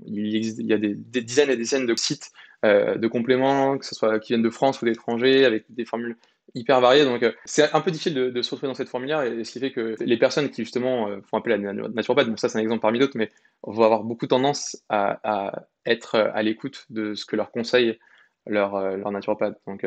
[0.07, 2.31] il, y a des, dizaines et des dizaines de sites
[2.63, 6.17] de compléments, que ce soit qui viennent de France ou d'étrangers, avec des formules
[6.55, 7.05] hyper varié.
[7.05, 9.61] Donc, euh, c'est un peu difficile de, se retrouver dans cette formulaire, et ce qui
[9.61, 12.59] fait que les personnes qui, justement, euh, font appel à la naturopathe, bon, ça, c'est
[12.59, 13.31] un exemple parmi d'autres, mais
[13.63, 17.99] vont avoir beaucoup tendance à, être à l'écoute de ce que leur conseille
[18.47, 19.59] leur, euh, leur naturopathe.
[19.67, 19.87] Donc,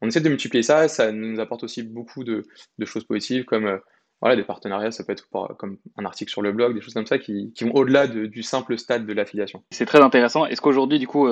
[0.00, 2.44] on essaie de multiplier ça, ça nous apporte aussi beaucoup de,
[2.84, 3.80] choses positives, comme
[4.20, 7.06] voilà, des partenariats, ça peut être comme un article sur le blog, des choses comme
[7.06, 9.62] ça qui, vont au-delà du simple stade de l'affiliation.
[9.70, 10.46] C'est très intéressant.
[10.46, 11.28] Est-ce qu'aujourd'hui, du coup,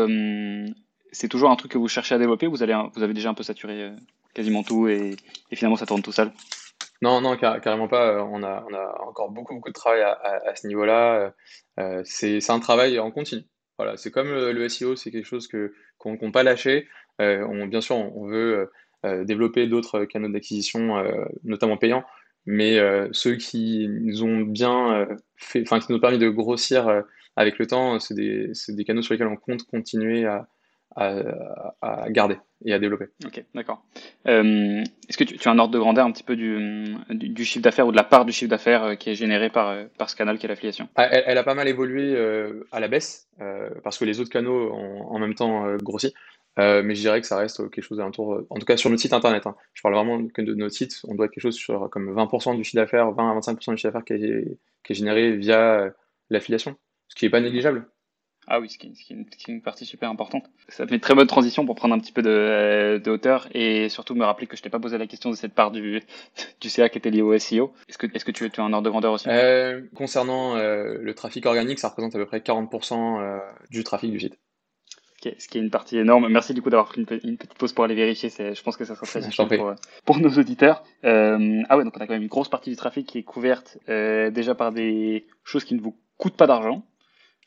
[1.10, 3.34] c'est toujours un truc que vous cherchez à développer vous, allez, vous avez déjà un
[3.34, 3.92] peu saturé
[4.34, 5.16] quasiment tout et,
[5.52, 6.32] finalement ça tourne tout seul?
[7.02, 8.24] Non, non, carrément pas.
[8.24, 11.34] On a, on a encore beaucoup, beaucoup de travail à, ce niveau-là.
[11.80, 13.42] Euh, c'est un travail en continu.
[13.76, 16.88] Voilà, c'est comme le, SEO, c'est quelque chose que qu'on ne pas lâcher.
[17.20, 18.70] Euh, on, bien sûr, on veut
[19.04, 21.02] euh, développer d'autres canaux d'acquisition,
[21.42, 22.04] notamment payants,
[22.46, 22.78] mais
[23.12, 27.04] ceux qui nous ont bien fait, enfin qui nous ont permis de grossir
[27.36, 30.46] avec le temps, c'est des, des, canaux sur lesquels on compte continuer à,
[30.96, 33.06] à, garder et à développer.
[33.24, 33.82] Ok, d'accord.
[34.28, 37.62] Euh, est-ce que tu, as un ordre de grandeur un petit peu du, du, chiffre
[37.62, 40.10] d'affaires ou de la part du chiffre d'affaires euh, qui est généré par, euh, par
[40.10, 40.88] ce canal qui est l'affiliation?
[40.96, 42.16] Ah, elle, a pas mal évolué
[42.70, 43.28] à la baisse
[43.82, 46.14] parce que les autres canaux ont en même temps grossi.
[46.56, 49.12] Mais je dirais que ça reste quelque chose d'entour, en tout cas sur notre site
[49.12, 49.46] internet.
[49.46, 49.56] Hein.
[49.74, 52.56] Je parle vraiment que de notre site, on doit être quelque chose sur comme 20%
[52.56, 55.92] du chiffre d'affaires, 20 à 25% du chiffre d'affaires qui, qui, est généré via
[56.30, 56.76] l'affiliation,
[57.08, 57.86] ce qui n'est pas négligeable.
[58.48, 60.50] Ah oui, ce qui, est une, partie super importante.
[60.68, 64.16] Ça fait une très bonne transition pour prendre un petit peu de, hauteur et surtout
[64.16, 66.02] me rappeler que je t'ai pas posé la question de cette part du,
[66.60, 67.72] du CA qui était lié au SEO.
[67.88, 69.28] Est-ce que, est-ce que tu, tu, as un ordre de grandeur aussi?
[69.28, 73.38] Euh, Concernant euh, le trafic organique, ça représente à peu près 40% euh,
[73.70, 74.38] du trafic du site.
[75.38, 76.28] Ce qui, est, une partie énorme.
[76.28, 78.28] Merci du coup d'avoir pris une, petite pause pour aller vérifier.
[78.30, 80.82] Je pense que ça sera très utile pour, pour, nos auditeurs.
[81.04, 83.22] Euh, ah ouais, donc on a quand même une grosse partie du trafic qui est
[83.22, 86.84] couverte euh, déjà par des choses qui ne vous coûtent pas d'argent.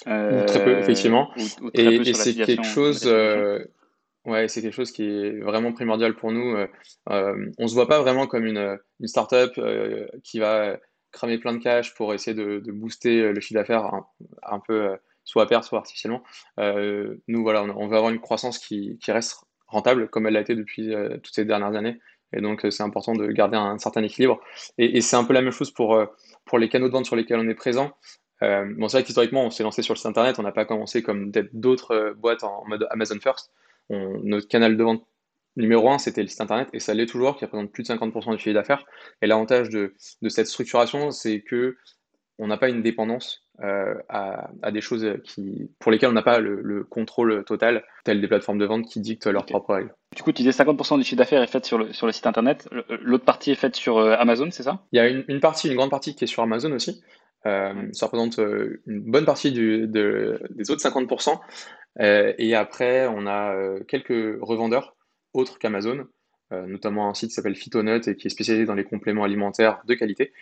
[0.07, 1.29] Euh, très peu, effectivement.
[1.73, 3.05] et, c'est quelque chose.
[4.25, 6.55] Ouais, c'est quelque chose qui est vraiment primordial pour nous.
[7.11, 9.51] Euh, on se voit pas vraiment comme une, une startup
[10.23, 10.77] qui va
[11.11, 14.05] cramer plein de cash pour essayer de, de booster le chiffre d'affaires un,
[14.43, 16.23] un, peu soit à perte, soit artificiellement.
[16.59, 20.55] Euh, nous, voilà, on, veut avoir une croissance qui, reste rentable, comme elle l'a été
[20.55, 21.99] depuis euh, toutes ces dernières années.
[22.33, 24.39] Et donc, euh, c'est important de garder un, certain équilibre.
[24.77, 25.99] Et, c'est un peu la même chose pour,
[26.45, 27.91] pour les canaux de vente sur lesquels on est présent.
[28.41, 31.01] bon, c'est vrai qu'historiquement, on s'est lancé sur le site internet, on n'a pas commencé
[31.01, 33.51] comme d'autres boîtes en mode Amazon First.
[33.89, 35.05] notre canal de vente
[35.57, 38.31] numéro un, c'était le site internet, et ça l'est toujours, qui représente plus de 50%
[38.31, 38.85] du chiffre d'affaires.
[39.21, 41.77] Et l'avantage de, de, cette structuration, c'est que
[42.37, 46.39] on n'a pas une dépendance euh, à, des choses qui, pour lesquelles on n'a pas
[46.39, 49.93] le, contrôle total, telles des plateformes de vente qui dictent leurs propres règles.
[50.13, 52.27] Du coup, tu disais 50% du chiffre d'affaires est fait sur le, sur le site
[52.27, 52.67] internet,
[53.01, 54.83] l'autre partie est faite sur euh, Amazon, c'est ça?
[54.91, 57.01] Il y a une, partie, une grande partie qui est sur Amazon aussi.
[57.45, 61.39] Euh, ça représente une bonne partie du, des autres 50%.
[61.99, 63.55] et après, on a
[63.87, 64.97] quelques revendeurs
[65.33, 66.07] autres qu'Amazon,
[66.51, 69.93] notamment un site qui s'appelle Phytonut et qui est spécialisé dans les compléments alimentaires de
[69.93, 70.33] qualité.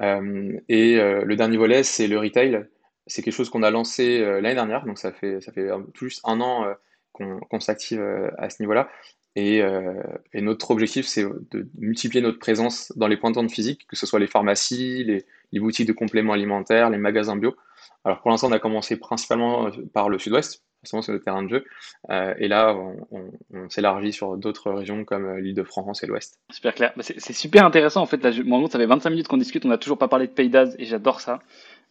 [0.00, 2.66] Euh, et euh, le dernier volet, c'est le retail.
[3.06, 6.06] C'est quelque chose qu'on a lancé euh, l'année dernière, donc ça fait, ça fait tout
[6.06, 6.66] juste un an
[7.12, 8.02] qu'on s'active
[8.38, 8.88] à ce niveau-là.
[9.36, 9.58] Et,
[10.32, 13.96] et, notre objectif, c'est de multiplier notre présence dans les points de vente physiques, que
[13.96, 17.54] ce soit les pharmacies, les, les, boutiques de compléments alimentaires, les magasins bio.
[18.04, 21.48] Alors pour l'instant, on a commencé principalement par le sud-ouest, forcément c'est le terrain de
[21.48, 21.64] jeu.
[22.10, 22.76] Euh, et là,
[23.10, 26.38] on, s'élargit sur d'autres régions comme euh, l'île de France et l'ouest.
[26.52, 26.92] Super clair.
[26.96, 28.22] Bah, c'est super intéressant en fait.
[28.22, 30.76] Là, je, ça fait 25 minutes qu'on discute, on n'a toujours pas parlé de Paydaz
[30.78, 31.40] et j'adore ça.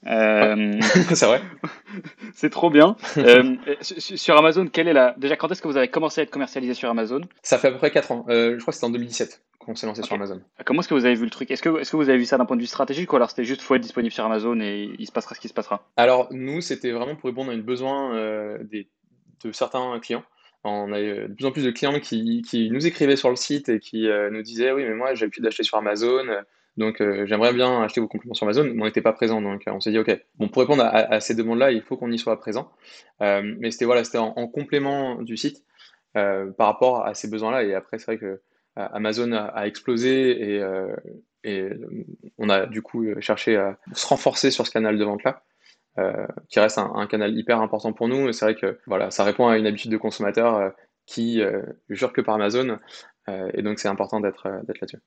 [0.06, 0.80] Euh...
[1.14, 1.42] c'est vrai.
[2.34, 2.96] c'est trop bien.
[3.18, 6.32] Euh, sur Amazon, quelle est la déjà quand est-ce que vous avez commencé à être
[6.32, 7.22] commercialisé sur Amazon?
[7.42, 8.26] Ça fait à peu près 4 ans.
[8.28, 10.42] je crois que c'était en 2017 qu'on s'est lancé sur Amazon.
[10.66, 11.50] Comment est-ce que vous avez vu le truc?
[11.52, 13.30] Est-ce que, est que vous avez vu ça d'un point de vue stratégique ou alors
[13.30, 15.88] c'était juste faut être disponible sur Amazon et il se passera ce qui se passera?
[15.98, 18.16] Alors nous, c'était vraiment pour répondre à une besoin
[18.64, 18.88] des
[19.44, 20.24] de certains clients.
[20.64, 23.68] On a de plus en plus de clients qui, qui nous écrivaient sur le site
[23.70, 26.24] et qui euh, nous disaient Oui, mais moi, j'ai l'habitude d'acheter sur Amazon,
[26.78, 28.64] donc euh, j'aimerais bien acheter vos compléments sur Amazon.
[28.64, 31.36] Mais on n'était pas présent, donc on s'est dit Ok, bon, pour répondre à, ces
[31.36, 32.72] demandes-là, il faut qu'on y soit présent.
[33.22, 35.64] Euh, mais c'était voilà, c'était en, complément du site
[36.14, 37.64] par rapport à ces besoins-là.
[37.64, 38.42] Et après, c'est vrai que
[38.76, 40.64] Amazon a, explosé et,
[41.44, 41.70] et
[42.38, 45.44] on a du coup cherché à se renforcer sur ce canal de vente-là.
[46.00, 48.32] Euh, qui reste un, canal hyper important pour nous.
[48.34, 50.70] C'est vrai que voilà, ça répond à une habitude de consommateur euh,
[51.06, 52.80] qui euh, jure que par Amazon.
[53.30, 54.98] Euh, et donc c'est important d'être euh, là-dessus.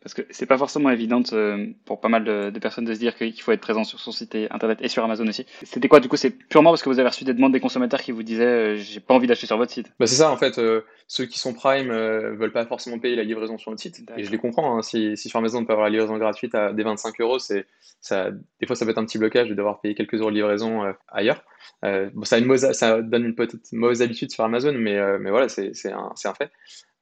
[0.00, 3.16] Parce que c'est pas forcément évident euh, pour pas mal de, personnes de se dire
[3.16, 5.44] qu'il faut être présent sur son site internet et sur Amazon aussi.
[5.64, 8.00] C'était quoi du coup C'est purement parce que vous avez reçu des demandes des consommateurs
[8.00, 9.88] qui vous disaient j'ai pas envie d'acheter sur votre site?
[9.98, 10.60] Bah c'est ça en fait.
[11.08, 14.30] ceux qui sont Prime veulent pas forcément payer la livraison sur notre site et je
[14.30, 14.78] les comprends.
[14.78, 14.82] Hein.
[14.82, 17.66] Si, si, sur Amazon on peut avoir la livraison gratuite à des 25 euros, c'est
[18.00, 18.30] ça.
[18.60, 20.94] Des fois ça peut être un petit blocage de devoir payer quelques euros de livraison
[21.08, 21.42] ailleurs.
[21.82, 25.72] bon, ça, une ça donne une petite mauvaise habitude sur Amazon, mais mais voilà c'est
[25.86, 26.52] un, un fait.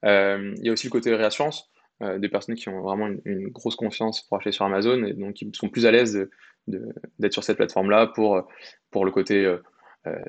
[0.03, 1.69] Euh, il y a aussi le côté réassurance,
[2.01, 5.35] euh, des personnes qui ont vraiment une, grosse confiance pour acheter sur Amazon et donc
[5.35, 6.27] qui sont plus à l'aise
[6.67, 9.59] d'être sur cette plateforme-là pour, le côté euh,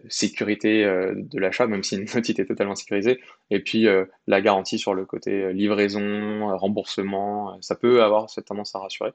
[0.09, 3.87] sécurité de l'achat, même si notre site est totalement sécurisé, et puis
[4.27, 9.13] la garantie sur le côté livraison, remboursement, ça peut avoir cette tendance à rassurer.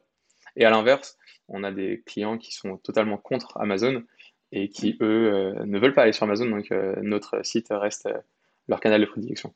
[0.55, 1.17] Et à l'inverse,
[1.47, 4.03] on a des clients qui sont totalement contre Amazon
[4.51, 8.09] et qui, eux, ne veulent pas aller sur Amazon, donc notre site reste
[8.67, 9.53] leur canal de prédilection.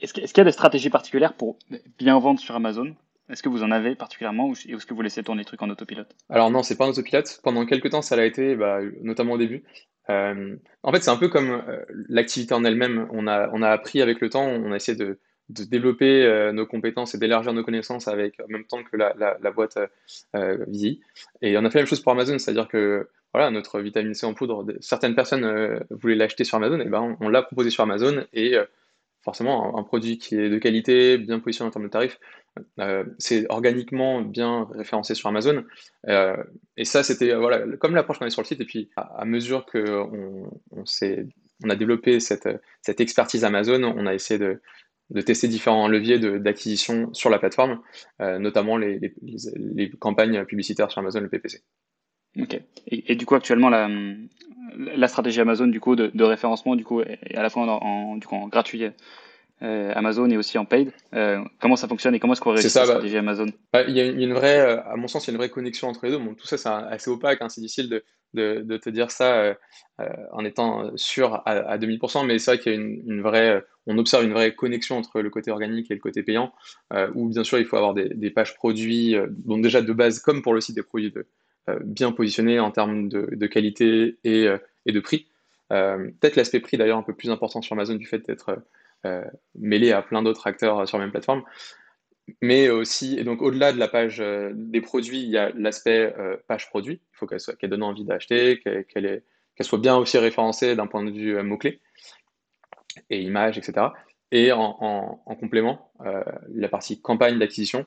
[0.00, 1.56] Est-ce qu'il y a des stratégies particulières pour
[1.98, 2.94] bien vendre sur Amazon?
[3.30, 5.68] Est-ce que vous en avez particulièrement ou est-ce que vous laissez tourner les trucs en
[5.68, 6.14] autopilote?
[6.30, 7.40] Alors non, c'est pas en autopilote.
[7.42, 9.64] Pendant quelques temps, ça l'a été, bah, notamment au début.
[10.10, 13.06] Euh, en fait, c'est un peu comme euh, l'activité en elle-même.
[13.12, 15.18] On a, on a appris avec le temps, on a essayé de,
[15.50, 19.78] développer euh, nos compétences et d'élargir nos connaissances avec en même temps que la, boîte
[20.34, 21.00] vieillit.
[21.42, 24.24] Et on a fait la même chose pour Amazon, c'est-à-dire que voilà, notre vitamine C
[24.24, 27.82] en poudre, certaines personnes voulaient l'acheter sur Amazon, et ben on, on l'a proposé sur
[27.82, 28.56] Amazon et
[29.28, 32.18] forcément, un, produit qui est de qualité, bien positionné en termes de tarifs,
[32.80, 35.64] euh, c'est organiquement bien référencé sur Amazon.
[36.08, 36.34] Euh,
[36.78, 38.62] et ça, c'était voilà, comme l'approche qu'on avait sur le site.
[38.62, 42.48] Et puis, à, mesure qu'on on, a développé cette,
[42.86, 47.82] expertise Amazon, on a essayé de, tester différents leviers d'acquisition sur la plateforme,
[48.22, 49.12] euh, notamment les,
[50.00, 51.60] campagnes publicitaires sur Amazon, le PPC.
[52.36, 52.60] Ok.
[52.90, 53.88] Et, du coup, actuellement, la,
[54.76, 58.26] la stratégie Amazon du coup de, référencement du coup est à la fois en, du
[58.26, 58.84] coup, en gratuit
[59.60, 60.92] euh, Amazon et aussi en paid.
[61.14, 63.96] Euh, comment ça fonctionne et comment est-ce qu'on réussit la bah, stratégie Amazon bah, Il
[63.96, 66.06] y, a une vraie, euh, à mon sens, il y a une vraie connexion entre
[66.06, 66.18] les deux.
[66.18, 69.56] Bon, tout ça, c'est assez opaque, hein, c'est difficile de, de, te dire ça
[70.30, 74.22] en étant sûr à, 2000%, mais c'est vrai qu'il y a une, vraie, on observe
[74.22, 76.52] une vraie connexion entre le côté organique et le côté payant,
[77.14, 80.54] où bien sûr il faut avoir des, pages produits, donc déjà de base, comme pour
[80.54, 81.26] le site des produits, de,
[81.84, 84.46] bien positionnés en termes de, qualité et,
[84.86, 85.26] et, de prix.
[85.68, 88.62] Peut-être l'aspect prix d'ailleurs un peu plus important sur Amazon du fait d'être
[89.54, 91.42] mêlé à plein d'autres acteurs sur la même plateforme
[92.42, 96.14] mais aussi, et donc au-delà de la page euh, des produits, il y a l'aspect
[96.18, 97.00] euh, page produit.
[97.12, 99.22] Il faut qu'elle qu'elle donne envie d'acheter, qu'elle
[99.60, 101.80] soit bien aussi référencée d'un point de vue euh, mots-clés
[103.10, 103.88] et images, etc.
[104.30, 105.90] Et en, complément,
[106.48, 107.86] la partie campagne d'acquisition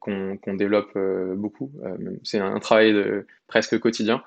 [0.00, 0.98] qu'on développe
[1.36, 1.72] beaucoup.
[2.24, 4.22] C'est un, travail de, presque quotidien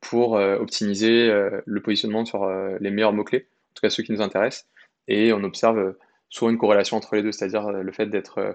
[0.00, 1.28] pour optimiser
[1.64, 2.48] le positionnement sur
[2.80, 4.68] les meilleurs mots-clés, en tout cas ceux qui nous intéressent.
[5.08, 5.94] Et on observe
[6.30, 8.52] soit une corrélation entre les deux, c'est-à-dire euh, le fait d'être euh,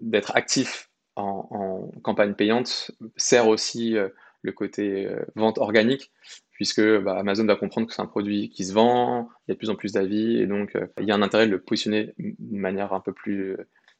[0.00, 4.08] d'être actif en, campagne payante sert aussi euh,
[4.42, 6.10] le côté vente organique,
[6.50, 9.54] puisque bah, Amazon va comprendre que c'est un produit qui se vend, il y a
[9.54, 12.12] de plus en plus d'avis, et donc il y a un intérêt de le positionner
[12.18, 13.56] de manière un peu plus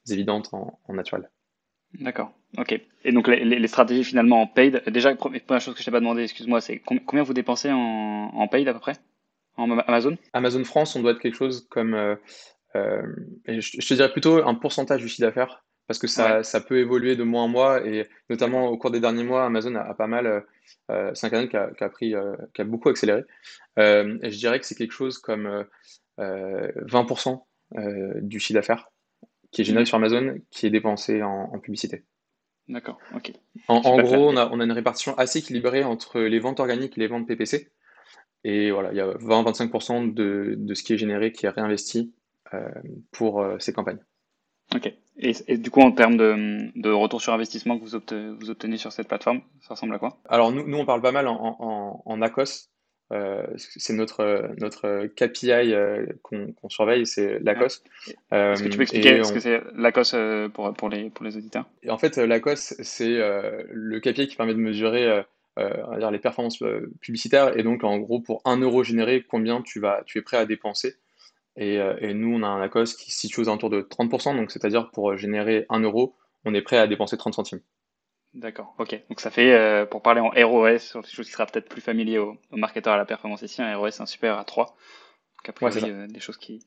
[0.09, 1.31] évidente en, naturel.
[2.01, 2.81] D'accord, ok.
[3.05, 6.23] Et donc les, stratégies finalement en paid, déjà, première chose que je t'ai pas demandé,
[6.23, 8.95] excuse-moi, c'est combien vous dépensez en, en paid à peu près?
[9.57, 10.17] En Amazon?
[10.33, 12.17] Amazon France, on doit être quelque chose comme
[12.75, 13.03] euh,
[13.47, 17.17] je, te dirais plutôt un pourcentage du chiffre d'affaires parce que ça, ça, peut évoluer
[17.17, 20.45] de mois en mois et notamment au cours des derniers mois, Amazon a, pas mal,
[20.91, 23.25] euh, c'est un canal qui a, qui a pris, euh, qui a beaucoup accéléré.
[23.79, 25.67] Euh, et je dirais que c'est quelque chose comme
[26.19, 27.43] 20%
[28.23, 28.92] du chiffre d'affaires
[29.53, 32.05] qui est généré sur Amazon, qui est dépensé en, publicité.
[32.69, 33.33] D'accord, ok.
[33.69, 37.01] En, gros, on a, on a, une répartition assez équilibrée entre les ventes organiques et
[37.01, 37.71] les ventes PPC.
[38.45, 42.13] Et voilà, il y a 20-25% de, de, ce qui est généré qui est réinvesti
[42.55, 42.69] euh,
[43.13, 44.01] pour euh, ces campagnes.
[44.75, 44.93] Ok.
[45.19, 49.43] Et, du coup, en termes de, retour sur investissement que vous, obtenez, sur cette plateforme,
[49.61, 50.19] ça ressemble à quoi?
[50.29, 52.71] Alors, nous, nous, on parle pas mal en, ACOS.
[53.13, 55.75] Euh, c'est notre, notre KPI
[56.23, 57.83] qu'on surveille, c'est l'ACOS.
[58.31, 61.67] Est-ce que tu peux expliquer ce que c'est l'ACOS pour, pour, les, pour les auditeurs?
[61.89, 63.19] En fait, l'ACOS, c'est
[63.71, 65.25] le KPI qui permet de mesurer
[65.59, 66.63] dire les performances
[67.01, 67.57] publicitaires.
[67.59, 70.47] Et donc, en gros, pour 1 euro généré, combien tu, vas, tu es prêt à
[70.47, 70.97] dépenser?
[71.59, 74.51] Euh, et, nous, on a un ACOS qui se situe aux alentours de 30%, donc
[74.51, 77.61] c'est-à-dire pour générer 1 euro, on est prêt à dépenser 30 centimes.
[78.35, 78.99] D'accord, ok.
[79.09, 81.83] Donc ça fait, euh, pour parler en ROS, sur quelque chose qui sera peut-être plus
[81.83, 84.67] familier aux, marketeurs à la performance ici, un ROS un super à 3.
[84.67, 86.65] Donc après, euh, des choses qui,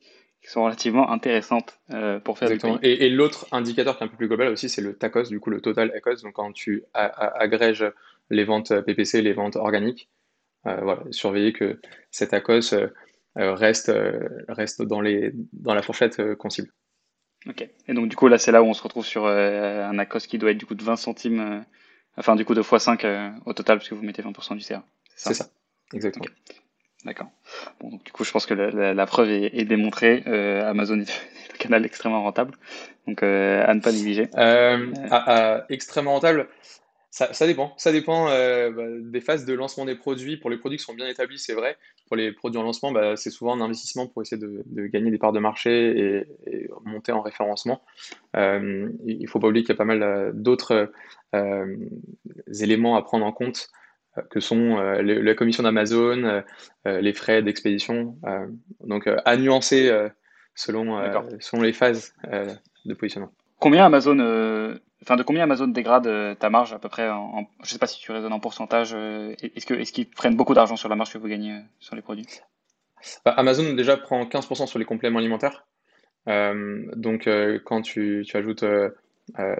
[0.47, 1.80] sont relativement intéressantes
[2.23, 2.78] pour faire Exactement.
[2.84, 5.49] Et, l'autre indicateur qui est un peu plus global aussi, c'est le TACOS, du coup
[5.49, 6.21] le Total ACOS.
[6.21, 7.84] Donc quand tu agrèges
[8.30, 10.08] les ventes PPC, les ventes organiques,
[10.63, 11.80] voilà, surveiller que
[12.12, 12.75] cet ACOS
[13.38, 16.71] euh, reste, euh, reste dans, les, dans la fourchette euh, qu'on cible.
[17.47, 17.67] Ok.
[17.88, 20.38] Et donc du coup là c'est là où on se retrouve sur un ACOS qui
[20.38, 21.63] doit être du coup de 20 centimes,
[22.17, 24.84] enfin du coup de x5 au total parce que vous mettez 20% du CA.
[25.15, 25.47] C'est ça,
[25.93, 26.25] exactement.
[27.05, 27.27] D'accord.
[27.79, 30.23] Bon, donc du coup, je pense que la, preuve est, démontrée.
[30.25, 31.10] Amazon est
[31.53, 32.58] un canal extrêmement rentable,
[33.08, 34.27] donc à ne pas négliger.
[35.69, 36.47] extrêmement rentable.
[37.15, 37.73] Ça, dépend.
[37.78, 40.36] Ça dépend euh, bah, des phases de lancement des produits.
[40.36, 41.78] Pour les produits qui sont bien établis, c'est vrai.
[42.08, 45.17] Pour les produits en lancement, bah, c'est souvent un investissement pour essayer de, gagner des
[45.17, 47.82] parts de marché et, monter en référencement.
[48.36, 50.91] Euh, il ne faut pas oublier qu'il y a pas mal euh, d'autres
[52.62, 53.69] éléments à prendre en compte
[54.30, 56.43] que sont la commission d'Amazon,
[56.86, 58.17] les frais d'expédition.
[58.82, 59.91] donc à nuancer
[60.54, 60.97] selon,
[61.41, 62.13] selon les phases
[62.86, 63.34] de positionnement.
[63.65, 67.71] Combien Amazon Enfin, de combien Amazon dégrade euh, ta marge à peu près en, Je
[67.71, 68.91] sais pas si tu raisonnes en pourcentage.
[68.93, 72.01] Euh, est-ce qu'ils prennent beaucoup d'argent sur la marge que vous gagnez euh, sur les
[72.01, 72.25] produits?
[73.23, 75.65] Bah, Amazon déjà prend 15% sur les compléments alimentaires.
[76.28, 77.30] donc
[77.65, 78.65] quand tu, ajoutes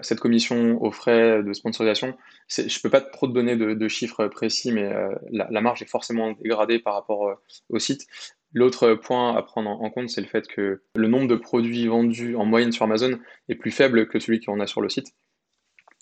[0.02, 2.16] cette commission aux frais de sponsorisation,
[2.48, 4.92] je peux pas trop te donner de, chiffres précis, mais
[5.30, 7.38] la, marge est forcément dégradée par rapport
[7.70, 8.06] au site.
[8.52, 12.36] L'autre point à prendre en compte, c'est le fait que le nombre de produits vendus
[12.36, 15.14] en moyenne sur Amazon est plus faible que celui qu'on a sur le site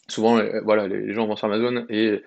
[0.09, 2.23] souvent, euh, voilà, les, gens vont sur Amazon et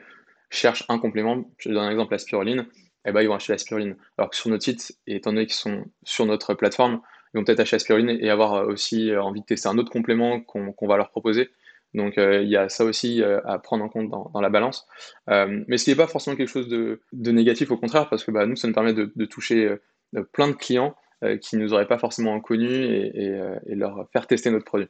[0.50, 1.44] cherchent un complément.
[1.58, 2.68] Je donne un exemple, la spiruline.
[3.06, 3.96] Eh ben, ils vont acheter la spiruline.
[4.18, 7.02] Alors que sur notre site, étant donné qu'ils sont sur notre plateforme,
[7.34, 9.78] ils vont peut-être acheter la spiruline et avoir euh, aussi euh, envie de tester un
[9.78, 11.50] autre complément qu'on va leur proposer.
[11.94, 14.86] Donc il y a ça aussi à prendre en compte dans, la balance.
[15.26, 18.58] mais ce n'est pas forcément quelque chose de, négatif, au contraire, parce que bah, nous,
[18.58, 19.74] ça nous permet de, toucher
[20.34, 20.96] plein de clients
[21.42, 24.88] qui ne nous auraient pas forcément connus et, et, leur faire tester notre produit.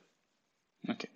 [0.89, 1.07] Ok.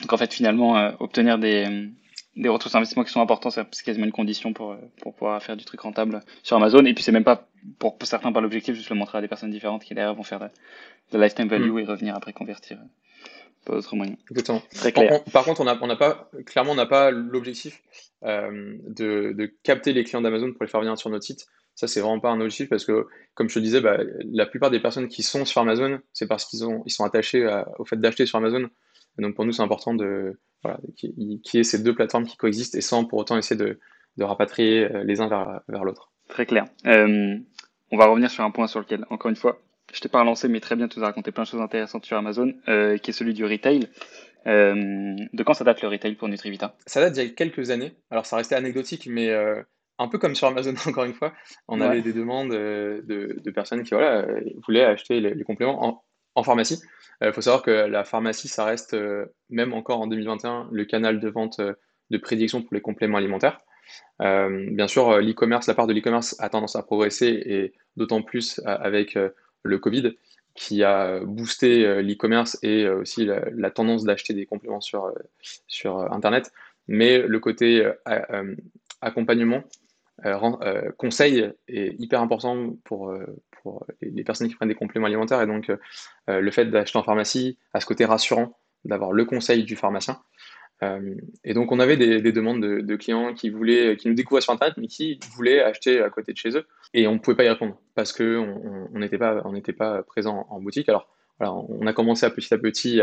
[0.00, 1.88] Donc en fait, finalement, euh, obtenir des,
[2.36, 5.42] des retours sur investissement qui sont importants, c'est quasiment une condition pour, euh, pour pouvoir
[5.42, 6.84] faire du truc rentable sur Amazon.
[6.84, 9.50] Et puis c'est même pas pour, certains pas l'objectif, juste le montrer à des personnes
[9.50, 10.48] différentes qui derrière vont faire de,
[11.12, 11.78] la lifetime value mm.
[11.78, 12.78] et revenir après convertir
[13.64, 14.16] pas d'autre moyen.
[14.30, 14.62] Exactement.
[14.74, 15.24] Très clair.
[15.32, 17.80] par contre, on n'a on a pas, clairement, on n'a pas l'objectif
[18.22, 21.46] euh, de, de, capter les clients d'Amazon pour les faire venir sur notre site.
[21.74, 23.98] Ça, c'est vraiment pas un objectif parce que, comme je te disais, bah,
[24.32, 27.46] la plupart des personnes qui sont sur Amazon, c'est parce qu'ils ils sont attachés
[27.78, 28.68] au fait d'acheter sur Amazon.
[29.18, 32.36] Et donc, pour nous, c'est important de, voilà, qu'il y ait ces deux plateformes qui
[32.36, 33.78] coexistent et sans pour autant essayer de,
[34.16, 36.12] de rapatrier euh, les uns vers, vers l'autre.
[36.28, 36.64] Très clair.
[36.86, 37.36] Euh,
[37.90, 39.60] on va revenir sur un point sur lequel, encore une fois,
[39.92, 42.06] je t'ai pas relancé, mais très bien, tu nous as raconté plein de choses intéressantes
[42.06, 43.88] sur Amazon, euh, qui est celui du retail.
[44.46, 46.76] Euh, de quand ça date le retail pour Nutrivita?
[46.86, 47.92] Ça date d'il y a quelques années.
[48.10, 49.62] Alors ça restait anecdotique, mais euh,
[49.98, 51.32] un peu comme sur Amazon encore une fois,
[51.68, 53.04] on avait des demandes de,
[53.42, 54.26] de, personnes qui voilà,
[54.66, 56.02] voulaient acheter les, compléments en,
[56.34, 56.80] en pharmacie.
[57.20, 58.96] Il faut savoir que la pharmacie, ça reste,
[59.50, 63.60] même encore en 2021, le canal de vente de prédiction pour les compléments alimentaires.
[64.20, 69.16] bien sûr, l'e-commerce, la part de l'e-commerce a tendance à progresser et d'autant plus avec
[69.62, 70.14] le Covid
[70.54, 75.12] qui a boosté euh, l'e-commerce et euh, aussi la, tendance d'acheter des compléments sur, euh,
[75.66, 76.52] sur Internet.
[76.86, 77.90] Mais le côté
[79.00, 79.64] accompagnement,
[80.96, 83.12] conseil est hyper important pour,
[83.62, 85.42] pour les personnes qui prennent des compléments alimentaires.
[85.42, 85.72] Et donc,
[86.28, 90.20] le fait d'acheter en pharmacie a ce côté rassurant d'avoir le conseil du pharmacien.
[91.44, 94.76] et donc, on avait des, demandes de, clients qui voulaient, qui nous découvraient sur Internet,
[94.76, 96.66] mais qui voulaient acheter à côté de chez eux.
[96.92, 100.60] Et on ne pouvait pas y répondre parce qu'on n'était pas, on pas présent en
[100.60, 100.88] boutique.
[100.88, 103.00] Alors, voilà, on a commencé à petit à petit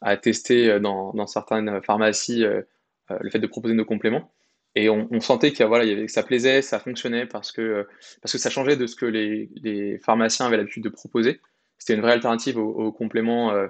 [0.00, 2.62] à, tester dans, dans, certaines pharmacies euh,
[3.10, 4.32] euh, le fait de proposer nos compléments.
[4.74, 7.88] Et on, sentait que, voilà, que ça plaisait, ça fonctionnait parce que,
[8.22, 11.40] parce que ça changeait de ce que les, pharmaciens avaient l'habitude de proposer.
[11.78, 13.66] C'était une vraie alternative aux, compléments euh,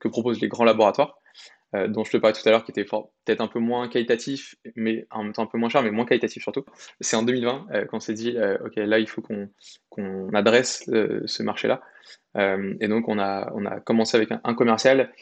[0.00, 1.18] que proposent les grands laboratoires.
[1.74, 4.54] Euh, dont je te parlais tout à l'heure, qui était peut-être un peu moins qualitatif,
[4.76, 6.64] mais en même temps un peu moins cher, mais moins qualitatif surtout.
[7.00, 11.42] C'est en 2020 euh, qu'on s'est dit, euh, ok, là il faut qu'on adresse ce
[11.42, 11.82] marché-là.
[12.36, 15.12] et donc on a, on a commencé avec un, commercial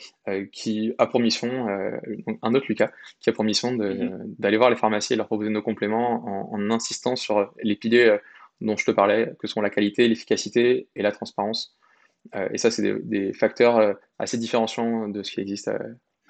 [0.53, 1.69] qui a pour mission,
[2.43, 4.35] un autre Lucas, qui a pour mission mhm.
[4.39, 8.19] d'aller voir les pharmacies et leur proposer nos compléments en, insistant sur les piliers
[8.61, 11.77] dont je te parlais, que sont la qualité, l'efficacité et la transparence.
[12.51, 15.71] et ça, c'est des, des, facteurs assez différenciants de ce qui existe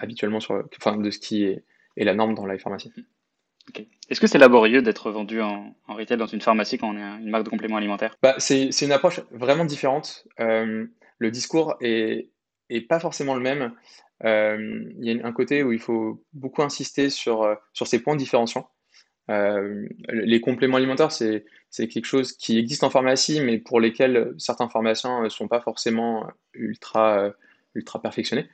[0.02, 1.64] habituellement sur, enfin, de ce qui est,
[1.96, 2.92] la norme dans la pharmacie.
[4.10, 7.30] Est-ce que c'est laborieux d'être vendu en, retail dans une pharmacie quand on est une
[7.30, 8.16] marque de compléments alimentaires?
[8.22, 10.26] Bah, C'est une approche vraiment différente.
[10.40, 10.86] Euh,
[11.18, 12.28] le discours est,
[12.68, 13.72] est, pas forcément le même.
[14.24, 18.00] Euh, il y a un côté où il faut beaucoup insister sur, euh, sur ces
[18.00, 18.68] points différenciants.
[19.28, 21.44] les compléments alimentaires, c'est
[21.88, 26.26] quelque chose qui existe en pharmacie, mais pour lesquels certains pharmaciens ne sont pas forcément
[26.54, 27.32] ultra
[27.74, 28.48] ultra perfectionné.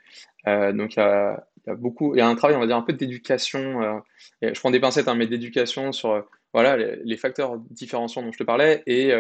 [0.46, 1.44] Euh, donc il y, a,
[1.76, 3.82] beaucoup, il y a un travail, on va dire, un peu d'éducation.
[3.82, 3.98] Euh,
[4.42, 6.22] je prends des pincettes, hein, mais d'éducation sur euh,
[6.52, 9.12] voilà, les, facteurs différenciants dont je te parlais et,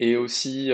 [0.00, 0.70] et aussi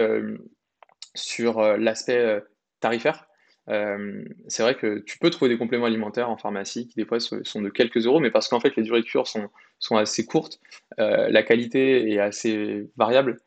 [1.15, 2.43] sur l'aspect
[2.81, 3.29] tarifaire.
[3.69, 7.63] c'est vrai que tu peux trouver des compléments alimentaires en pharmacie qui des fois sont
[7.63, 10.59] de quelques euros, mais parce qu'en fait les durées de cure sont, sont assez courtes,
[10.99, 13.39] la qualité est assez variable.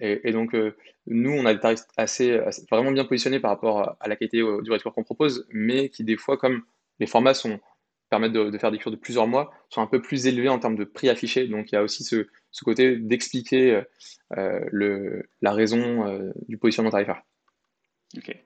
[0.00, 0.56] Et, donc,
[1.06, 4.70] nous, on a des tarifs assez, vraiment bien positionnés par rapport à la qualité du
[4.70, 6.62] retour qu'on propose, mais qui, des fois, comme
[7.00, 7.58] les formats sont,
[8.08, 10.76] permettent de, faire des cures de plusieurs mois, sont un peu plus élevés en termes
[10.76, 11.48] de prix affiché.
[11.48, 12.26] Donc, il y a aussi ce,
[12.62, 13.82] côté d'expliquer
[14.36, 17.22] euh, la raison euh, du positionnement tarifaire.
[18.16, 18.36] Ok.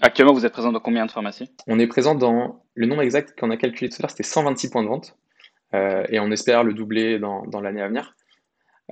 [0.00, 1.50] actuellement, vous êtes présent dans combien de pharmacies?
[1.66, 4.70] On est présent dans le nombre exact qu'on a calculé tout à l'heure, c'était 126
[4.70, 5.16] points de vente.
[5.72, 8.16] et on espère le doubler dans, dans l'année à venir.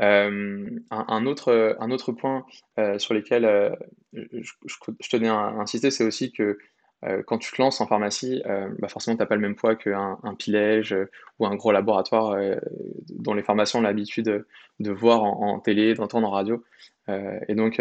[0.00, 2.46] Euh, un, autre, un autre point
[2.78, 3.70] euh, sur lequel euh,
[4.12, 6.58] je, tenais à insister, c'est aussi que
[7.26, 8.42] quand tu te lances en pharmacie,
[8.78, 10.94] bah forcément, tu n'as pas le même poids qu'un un Pilège
[11.38, 12.38] ou un gros laboratoire
[13.08, 14.44] dont les pharmaciens ont l'habitude
[14.80, 16.62] de, voir en, télé, d'entendre en radio.
[17.08, 17.80] et donc,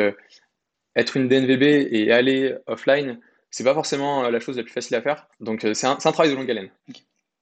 [0.96, 3.20] être une DNVB et aller offline,
[3.52, 5.28] c'est pas forcément la chose la plus facile à faire.
[5.42, 6.70] Donc, c'est un, travail de longue haleine.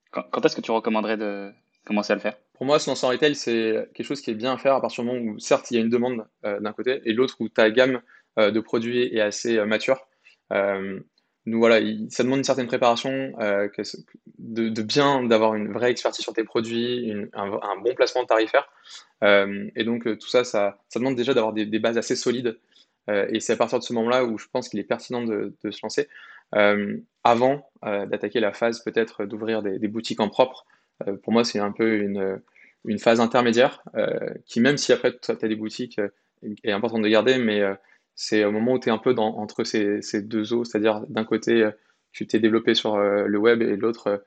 [0.10, 1.52] Quand, est-ce que tu recommanderais de
[1.88, 4.36] commencer à le faire pour moi, se lancer en retail, c'est quelque chose qui est
[4.36, 6.60] bien à faire à partir du moment où, certes, il y a une demande euh,
[6.60, 8.02] d'un côté, et l'autre où ta gamme
[8.40, 10.08] euh, de produits est assez euh, mature.
[10.52, 13.32] nous, voilà, ça demande une certaine préparation,
[14.40, 18.68] de, bien d'avoir une vraie expertise sur tes produits, un, bon placement tarifaire.
[19.22, 22.58] et donc, tout ça, ça, demande déjà d'avoir des, bases assez solides.
[23.08, 25.80] et c'est à partir de ce moment-là où je pense qu'il est pertinent de, se
[25.84, 26.10] lancer.
[27.24, 30.66] avant d'attaquer la phase peut-être d'ouvrir des, boutiques en propre,
[31.24, 32.42] pour moi, c'est un peu une,
[32.88, 36.10] une phase intermédiaire euh, qui, même si après tu as des boutiques, euh,
[36.64, 37.62] est importante de garder, mais
[38.16, 41.02] c'est au moment où tu es un peu dans, entre ces, ces deux eaux, c'est-à-dire
[41.10, 41.68] d'un côté,
[42.12, 44.24] tu t'es développé sur le web et de l'autre,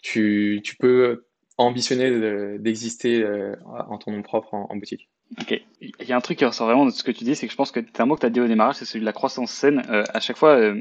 [0.00, 1.24] tu, tu, peux
[1.58, 3.26] ambitionner d'exister
[3.66, 5.08] en ton nom propre en, boutique.
[5.40, 5.60] Ok.
[5.80, 7.52] Il y a un truc qui ressort vraiment de ce que tu dis, c'est que
[7.52, 9.06] je pense que c'est un mot que tu as dit au démarrage, c'est celui de
[9.06, 9.82] la croissance saine.
[9.88, 10.72] à chaque fois,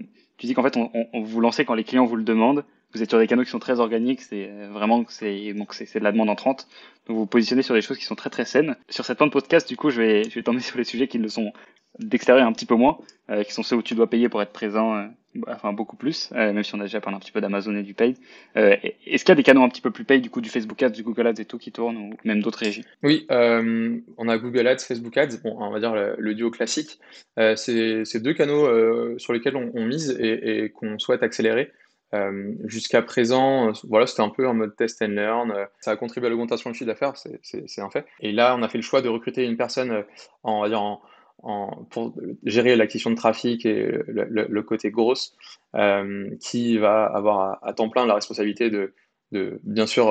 [0.41, 2.65] tu dis qu'en fait, on, vous lancez quand les clients vous le demandent.
[2.95, 6.03] Vous êtes sur des canaux qui sont très organiques, c'est vraiment c'est donc c'est de
[6.03, 6.67] la demande entrante.
[7.05, 8.75] Donc vous vous positionnez sur des choses qui sont très très saines.
[8.89, 11.07] Sur cette fin de podcast, du coup, je vais je vais t'emmener sur les sujets
[11.07, 11.53] qui le sont
[11.99, 12.97] d'extérieur un petit peu moins,
[13.29, 15.05] euh, qui sont ceux où tu dois payer pour être présent, euh,
[15.47, 17.83] enfin beaucoup plus, euh, même si on a déjà parlé un petit peu d'Amazon et
[17.83, 18.17] du paid.
[18.55, 20.81] Est-ce qu'il y a des canaux un petit peu plus paid, du coup, du Facebook
[20.81, 22.85] Ads, du Google Ads et tout qui tournent, ou même d'autres régies?
[23.03, 26.99] Oui, on a Google Ads, Facebook Ads, bon, on va dire le, duo classique.
[27.55, 31.71] c'est deux canaux sur lesquels on, mise et, qu'on souhaite accélérer.
[32.13, 35.53] Euh, Jusqu'à présent, voilà, c'était un peu en mode test and learn.
[35.79, 38.05] Ça a contribué à l'augmentation du chiffre d'affaires, c'est un fait.
[38.19, 40.03] Et là, on a fait le choix de recruter une personne
[40.43, 40.65] en,
[41.89, 42.13] pour
[42.43, 45.35] gérer l'acquisition de trafic et le, côté grosse,
[45.75, 48.93] euh, qui va avoir à, temps plein la responsabilité de,
[49.63, 50.09] bien sûr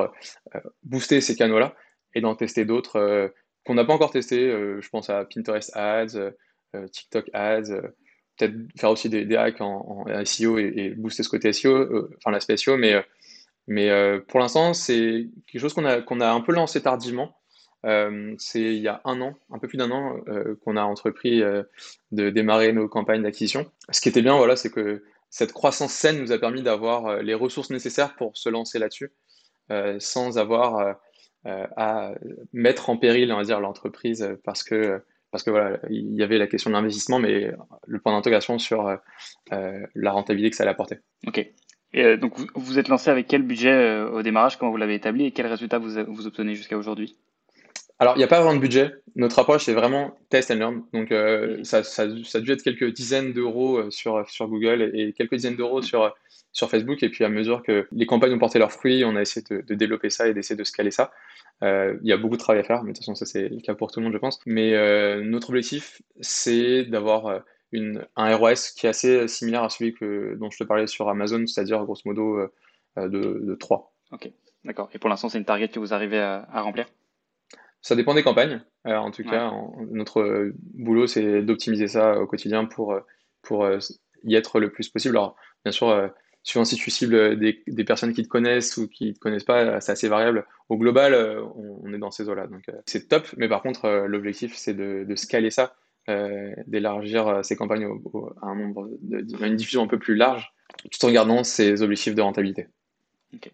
[0.55, 1.75] euh, booster ces canaux-là
[2.15, 3.29] et d'en tester d'autres euh,
[3.65, 4.51] qu'on n'a pas encore testés.
[4.51, 6.33] je pense à Pinterest Ads,
[6.93, 7.93] TikTok Ads,
[8.37, 12.79] peut-être faire aussi des, hacks en, SEO et, booster ce côté SEO, enfin l'aspect SEO,
[12.79, 13.05] mais,
[13.67, 17.40] mais pour l'instant, c'est quelque chose qu'on a, qu'on a un peu lancé tardivement.
[17.87, 20.83] Euh, c'est il y a un an, un peu plus d'un an, euh, qu'on a
[20.83, 21.63] entrepris euh,
[22.13, 23.71] de démarrer nos campagnes d'acquisition.
[23.91, 27.35] Ce qui était bien, voilà, c'est que cette croissance saine nous a permis d'avoir les
[27.35, 29.13] ressources nécessaires pour se lancer là-dessus,
[30.01, 30.97] sans avoir
[31.45, 32.15] à
[32.53, 35.01] mettre en péril, on va dire, l'entreprise parce que
[35.31, 37.53] parce que voilà, il y avait la question de l'investissement, mais
[37.87, 38.99] le point d'intégration sur
[39.53, 40.99] la rentabilité que ça allait apporter.
[41.29, 41.47] Ok.
[41.93, 45.27] Et donc vous vous êtes lancé avec quel budget au démarrage, comment vous l'avez établi?
[45.27, 47.17] Et quels résultats vous, vous obtenez jusqu'à aujourd'hui?
[48.01, 48.95] Alors, il n'y a pas vraiment de budget.
[49.15, 50.83] Notre approche, c'est vraiment test and learn.
[50.95, 54.91] Donc, euh, ça, ça, ça, a dû être quelques dizaines d'euros euh, sur, sur Google
[54.95, 56.17] et, quelques dizaines d'euros sur,
[56.51, 57.03] sur Facebook.
[57.03, 59.75] Et puis, à mesure que les campagnes ont porté leurs fruits, on a essayé de,
[59.75, 61.13] développer ça et d'essayer de scaler ça.
[61.63, 63.51] Euh, il y a beaucoup de travail à faire, mais de toute façon, ça, c'est
[63.51, 64.41] le cas pour tout le monde, je pense.
[64.47, 64.73] Mais
[65.23, 67.43] notre objectif, c'est d'avoir
[67.75, 71.47] un ROS qui est assez similaire à celui que, dont je te parlais sur Amazon,
[71.47, 72.49] c'est-à-dire, grosso modo,
[72.97, 73.93] de, de 3.
[74.13, 74.31] Ok,
[74.65, 74.89] d'accord.
[74.95, 76.87] Et pour l'instant, c'est une target que vous arrivez à remplir?
[77.83, 78.61] Ça dépend des campagnes.
[78.87, 79.53] Euh, en tout cas,
[79.91, 83.01] notre boulot, c'est d'optimiser ça au quotidien pour, euh,
[83.43, 83.79] pour euh,
[84.25, 85.17] y être le plus possible.
[85.17, 86.11] Alors, bien sûr,
[86.43, 89.45] suivant si tu cibles des, des, personnes qui te connaissent ou qui ne te connaissent
[89.45, 90.47] pas, c'est assez variable.
[90.69, 91.15] Au global,
[91.57, 92.47] on, est dans ces eaux-là.
[92.47, 93.27] Donc, c'est top.
[93.37, 95.75] Mais par contre, l'objectif, c'est de, de, scaler ça,
[96.67, 97.85] d'élargir ces campagnes
[98.43, 100.53] à, un nombre de, une diffusion un peu plus large,
[100.91, 102.69] tout en regardant ces objectifs de rentabilité.
[103.35, 103.51] Ok.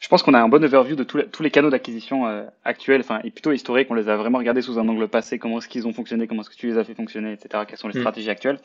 [0.00, 3.20] Je pense qu'on a un bon overview de tous les canaux d'acquisition euh, actuels, enfin,
[3.22, 3.88] et plutôt historiques.
[3.90, 6.40] On les a vraiment regardés sous un angle passé, comment est-ce qu'ils ont fonctionné, comment
[6.40, 7.64] est-ce que tu les as fait fonctionner, etc.
[7.68, 8.02] Quelles sont les mm.
[8.02, 8.58] stratégies actuelles.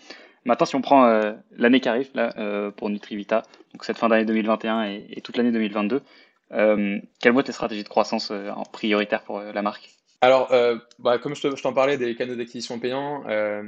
[0.45, 4.07] Maintenant, si on prend euh, l'année qui arrive là euh, pour Nutrivita, donc cette fin
[4.07, 6.01] d'année 2021 et, et toute l'année 2022,
[6.49, 9.94] quelles vont être les stratégies de croissance en prioritaire pour la marque?
[10.21, 13.61] Alors, euh, bah, comme je t'en parlais des canaux d'acquisition payants, euh,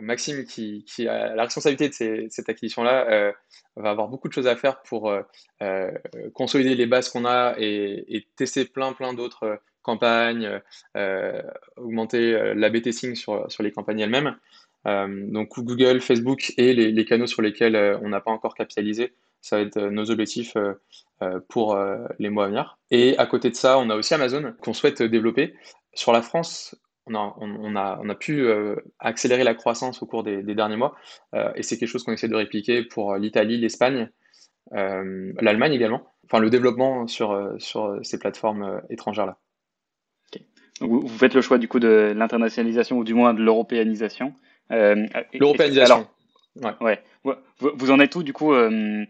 [0.00, 3.32] Maxime, qui, a la responsabilité de cette acquisition-là, euh,
[3.76, 5.12] va avoir beaucoup de choses à faire pour
[6.34, 10.60] consolider les bases qu'on a et, tester plein, plein d'autres campagnes,
[11.76, 14.36] augmenter l'AB testing sur, sur les campagnes elles-mêmes.
[14.84, 19.62] donc, Google, Facebook et les canaux sur lesquels on n'a pas encore capitalisé ça va
[19.62, 20.56] être nos objectifs
[21.48, 21.78] pour
[22.18, 22.78] les mois à venir.
[22.90, 25.54] Et à côté de ça, on a aussi Amazon qu'on souhaite développer.
[25.94, 26.76] Sur la France,
[27.06, 28.48] on a, on, a, on a, pu
[28.98, 30.96] accélérer la croissance au cours des, derniers mois.
[31.54, 34.10] et c'est quelque chose qu'on essaie de répliquer pour l'Italie, l'Espagne,
[34.72, 36.10] l'Allemagne également.
[36.24, 39.38] Enfin, le développement sur, sur ces plateformes étrangères-là.
[40.80, 44.34] Vous, faites le choix du coup de l'internationalisation ou du moins de l'européanisation.
[44.70, 46.08] L'européanisation.
[46.56, 46.72] Ouais.
[46.80, 47.02] ouais.
[47.58, 49.04] Vous, en êtes où du coup euh,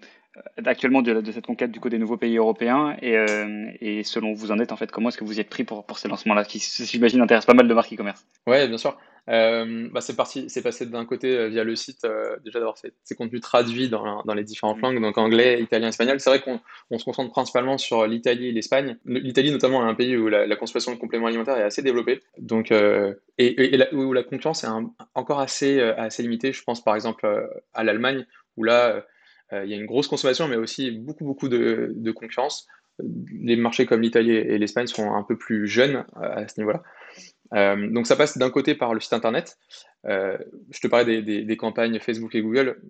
[0.65, 2.97] actuellement de, de, cette conquête du coup des nouveaux pays européens.
[3.03, 5.51] Et, euh, et selon vous en êtes en fait comment est-ce que vous y êtes
[5.51, 8.27] pris pour, pour ces lancements-là qui j'imagine intéressent pas mal de marques e-commerce.
[8.47, 8.97] Ouais bien sûr.
[9.31, 12.07] Euh, bah c'est parti c'est passé d'un côté euh, via le site
[12.45, 16.21] déjà d'avoir ces, ces, contenus traduits dans, dans, les différentes langues donc anglais italien espagnol.
[16.21, 16.61] C'est vrai qu'on
[16.91, 18.99] on se concentre principalement sur l'Italie et l'Espagne.
[19.07, 22.21] l'Italie notamment est un pays où la, la, consommation de compléments alimentaires est assez développée.
[22.39, 24.69] Donc et, et, la, où la concurrence est
[25.15, 26.53] encore assez assez limitée.
[26.53, 27.27] Je pense par exemple
[27.73, 28.27] à l'Allemagne
[28.57, 29.01] où là euh,
[29.53, 32.67] il y a une grosse consommation, mais aussi beaucoup, beaucoup de, concurrence.
[33.41, 36.83] Les marchés comme l'Italie et l'Espagne sont un peu plus jeunes à ce niveau-là.
[37.53, 39.59] Euh, donc ça passe d'un côté par le site internet.
[40.07, 40.39] Euh,
[40.71, 42.81] je te parlais des, campagnes Facebook et Google.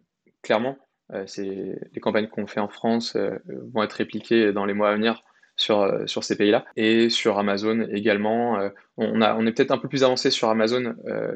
[0.42, 0.78] Clairement,
[1.26, 5.22] c'est les campagnes qu'on fait en France vont être répliquées dans les mois à venir
[5.57, 6.64] sur, sur ces pays-là.
[6.76, 8.59] Et sur Amazon également.
[8.96, 10.94] on, a, on est peut-être un peu plus avancé sur Amazon,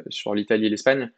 [0.08, 1.10] sur l'Italie et l'Espagne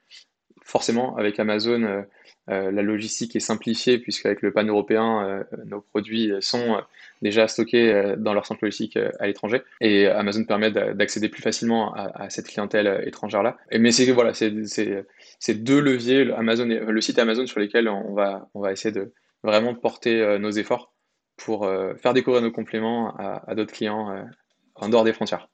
[0.70, 2.04] forcément, avec Amazon,
[2.46, 6.80] la logistique est simplifiée puisqu'avec le pan européen, nos produits sont
[7.22, 9.62] déjà stockés dans leur centre logistique à l'étranger.
[9.80, 13.56] Et Amazon permet d'accéder plus facilement à, cette clientèle étrangère-là.
[13.78, 18.92] Mais c'est voilà, c'est deux leviers, Amazon le site Amazon sur lesquels on va, essayer
[18.92, 19.12] de
[19.42, 20.92] vraiment porter nos efforts
[21.36, 21.68] pour
[21.98, 24.24] faire découvrir nos compléments à, d'autres clients
[24.74, 25.48] en dehors des frontières.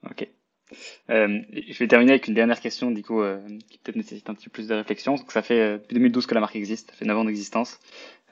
[1.10, 3.40] Euh, je vais terminer avec une dernière question, du coup, euh,
[3.70, 5.14] qui peut-être nécessite un petit peu plus de réflexion.
[5.14, 7.78] Donc, ça fait euh, depuis 2012 que la marque existe, ça fait 9 ans d'existence,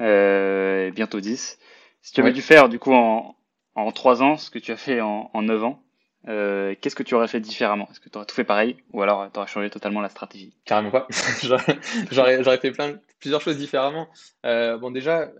[0.00, 1.58] euh, bientôt 10.
[2.02, 3.36] Si tu avais dû faire, du coup, en,
[3.74, 5.80] en 3 ans, ce que tu as fait en, en 9 ans,
[6.26, 7.88] qu'est-ce que tu aurais fait différemment?
[7.90, 10.54] Est-ce que tu aurais tout fait pareil ou alors tu aurais changé totalement la stratégie?
[10.64, 11.06] Carrément pas.
[11.42, 14.08] j'aurais fait plein, plusieurs choses différemment.
[14.42, 15.30] Bon, déjà,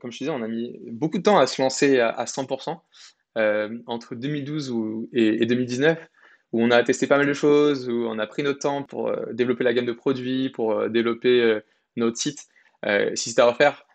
[0.00, 2.24] comme je te disais, on a mis beaucoup de temps à se lancer à, à
[2.24, 2.78] 100%
[3.38, 5.98] euh, entre 2012 et, et, 2019
[6.52, 9.08] où on a testé pas mal de choses, où on a pris notre temps pour
[9.08, 11.60] euh, développer la gamme de produits, pour euh, développer euh,
[11.96, 12.46] notre site.
[13.14, 13.86] si c'était à refaire,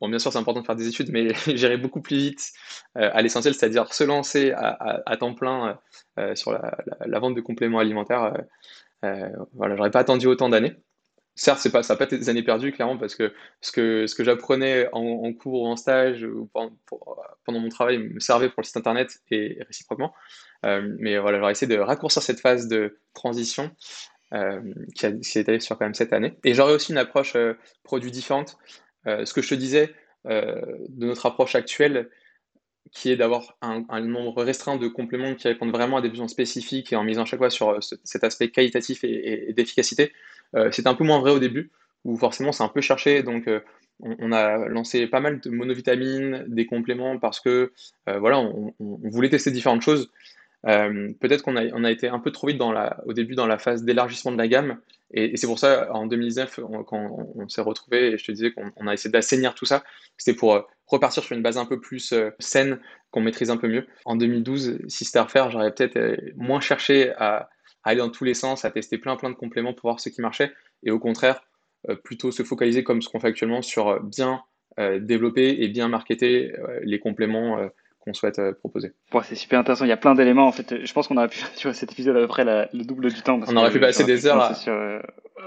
[0.00, 2.52] bon, bien sûr, c'est important de faire des études, mais j'irai beaucoup plus vite
[2.94, 5.78] à l'essentiel, c'est-à-dire se lancer à, temps plein
[6.34, 8.32] sur la, vente de compléments alimentaires.
[9.02, 10.76] voilà, j'aurais pas attendu autant d'années.
[11.38, 14.08] Certes, c'est pas, ça n'a pas été des années perdues, clairement, parce que ce que,
[14.08, 16.72] ce que j'apprenais en, cours ou en stage ou pendant,
[17.44, 20.12] pendant, mon travail me servait pour le site internet et réciproquement.
[20.66, 23.70] Euh, mais voilà, j'aurais essayé de raccourcir cette phase de transition
[24.34, 24.60] euh,
[24.96, 26.34] qui, a, qui étalée sur quand même cette année.
[26.42, 28.58] Et j'aurais aussi une approche euh, produit différente.
[29.06, 32.10] ce que je te disais de notre approche actuelle,
[32.92, 36.92] qui est d'avoir un, nombre restreint de compléments qui répondent vraiment à des besoins spécifiques
[36.92, 40.12] et en misant chaque fois sur cet aspect qualitatif et, d'efficacité.
[40.70, 41.70] C'était un peu moins vrai au début,
[42.04, 43.46] où forcément c'est un peu cherché, donc
[44.00, 47.72] on, a lancé pas mal de monovitamines, des compléments, parce que
[48.06, 50.10] voilà, on, voulait tester différentes choses.
[50.66, 52.60] Euh, peut-être qu'on a, on été un peu trop vite
[53.06, 54.78] au début dans la phase d'élargissement de la gamme.
[55.12, 58.86] Et, c'est pour ça, en 2019, quand on, s'est retrouvé, et je te disais qu'on
[58.86, 59.84] a essayé d'assainir tout ça,
[60.16, 62.78] c'était pour euh, repartir sur une base un peu plus euh, saine,
[63.10, 63.86] qu'on maîtrise un peu mieux.
[64.04, 67.48] En 2012, si c'était à refaire, j'aurais peut-être moins cherché à,
[67.84, 70.20] aller dans tous les sens, à tester plein plein de compléments pour voir ce qui
[70.20, 70.52] marchait.
[70.82, 71.40] Et au contraire,
[72.04, 74.42] plutôt se focaliser comme ce qu'on fait actuellement sur bien
[74.76, 76.52] développer et bien marketer
[76.82, 77.70] les compléments
[78.08, 78.92] qu'on souhaite euh, proposer.
[79.22, 79.84] c'est super intéressant.
[79.84, 80.46] Il y a plein d'éléments.
[80.46, 83.12] En fait, je pense qu'on aurait pu sur cet épisode à peu près le double
[83.12, 83.40] du temps.
[83.46, 84.56] on aurait pu passer des heures.
[84.56, 85.00] Sur, euh,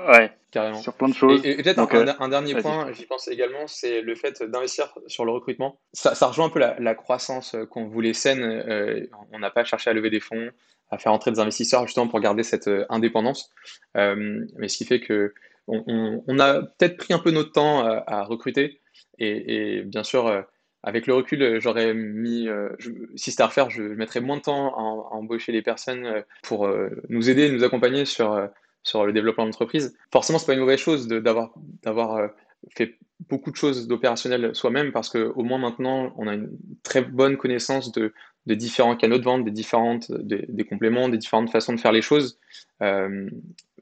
[0.09, 0.79] ouais, carrément.
[0.79, 1.41] Sur plein de choses.
[1.43, 5.31] Et, peut-être euh, un, dernier point, j'y pense également, c'est le fait d'investir sur le
[5.31, 5.79] recrutement.
[5.93, 9.09] Ça, rejoint un peu la, croissance qu'on voulait saine.
[9.31, 10.49] on n'a pas cherché à lever des fonds,
[10.91, 13.51] à faire entrer des investisseurs justement pour garder cette indépendance.
[13.95, 15.33] mais ce qui fait que
[15.67, 18.81] on, a peut-être pris un peu notre temps à, recruter.
[19.19, 20.43] Et, et, bien sûr,
[20.83, 22.69] avec le recul, euh, j'aurais mis, euh,
[23.15, 26.69] si c'était à refaire, je mettrais moins de temps à, embaucher les personnes euh, pour
[27.09, 28.49] nous aider, nous accompagner sur,
[28.83, 29.95] sur le développement d'entreprise.
[30.11, 32.29] Forcément, c'est pas une mauvaise chose d'avoir
[32.75, 32.97] fait
[33.29, 36.49] beaucoup de choses d'opérationnel soi-même parce qu'au moins maintenant, on a une
[36.83, 38.13] très bonne connaissance de,
[38.47, 42.01] de différents canaux de vente, des différentes, des, compléments, des différentes façons de faire les
[42.01, 42.39] choses.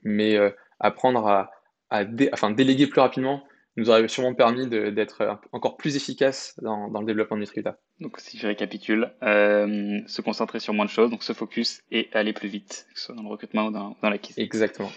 [0.04, 0.38] mais
[0.80, 1.52] apprendre à,
[1.90, 3.44] à enfin, déléguer plus rapidement
[3.78, 7.78] nous aurait sûrement permis d'être encore plus efficace dans, le développement de Nutrita.
[8.00, 12.10] Donc si je récapitule, euh, se concentrer sur moins de choses, donc se focus et
[12.14, 14.44] aller plus vite, que ce soit dans le recrutement ou dans, dans l'acquisition.
[14.44, 14.92] Exactement.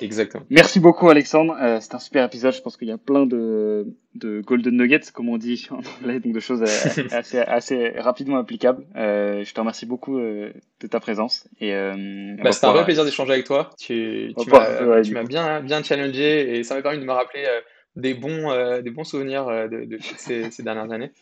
[0.00, 0.44] Exactement.
[0.50, 3.86] Merci beaucoup Alexandre, euh, c'est un super épisode, je pense qu'il y a plein de,
[4.14, 6.62] de golden nuggets, comme on dit en anglais, donc de choses
[7.10, 8.84] assez, assez rapidement applicables.
[8.96, 11.48] Euh, je te remercie beaucoup euh, de ta présence.
[11.60, 15.82] Et, euh, bah, C'était un vrai plaisir d'échanger avec toi, tu, tu m'as bien, bien
[15.82, 17.44] challengé et ça m'a permis de me rappeler
[17.98, 21.12] des bons, euh, des bons souvenirs euh, de, ces, dernières années.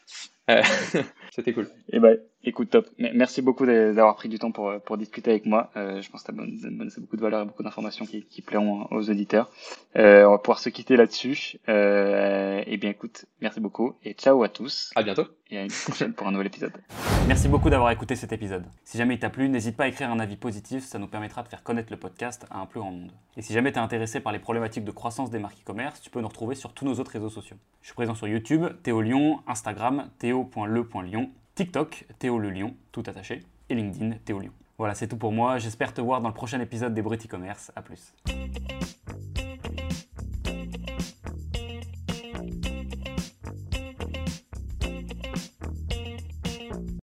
[0.50, 0.62] Euh,
[1.32, 1.64] c'était cool.
[1.88, 2.88] Et eh ben, écoute, top.
[2.98, 5.70] Merci beaucoup d'avoir pris du temps pour, pour discuter avec moi.
[5.74, 9.10] je pense que tu as beaucoup de valeur et beaucoup d'informations qui, qui plairont aux
[9.10, 9.50] auditeurs.
[9.94, 11.58] on va pouvoir se quitter là-dessus.
[11.68, 14.90] et eh bien, écoute, merci beaucoup et ciao à tous.
[14.94, 15.26] À bientôt.
[15.50, 16.72] Et à une prochaine pour un nouvel épisode.
[17.28, 18.64] Merci beaucoup d'avoir écouté cet épisode.
[18.82, 21.44] Si jamais il t'a plu, n'hésite pas à écrire un avis positif, ça nous permettra
[21.44, 23.12] de faire connaître le podcast à un plus grand monde.
[23.36, 26.10] Et si jamais tu es intéressé par les problématiques de croissance des marques e-commerce, tu
[26.10, 27.56] peux nous retrouver sur tous nos autres réseaux sociaux.
[27.80, 33.42] Je suis présent sur YouTube, Théo Lyon, Instagram, théo.le.lyon, TikTok, Théo le Lyon, tout attaché,
[33.70, 34.52] et LinkedIn, Théo Lyon.
[34.76, 35.56] Voilà, c'est tout pour moi.
[35.56, 37.72] J'espère te voir dans le prochain épisode des Brut e-commerce.
[37.74, 38.12] A plus.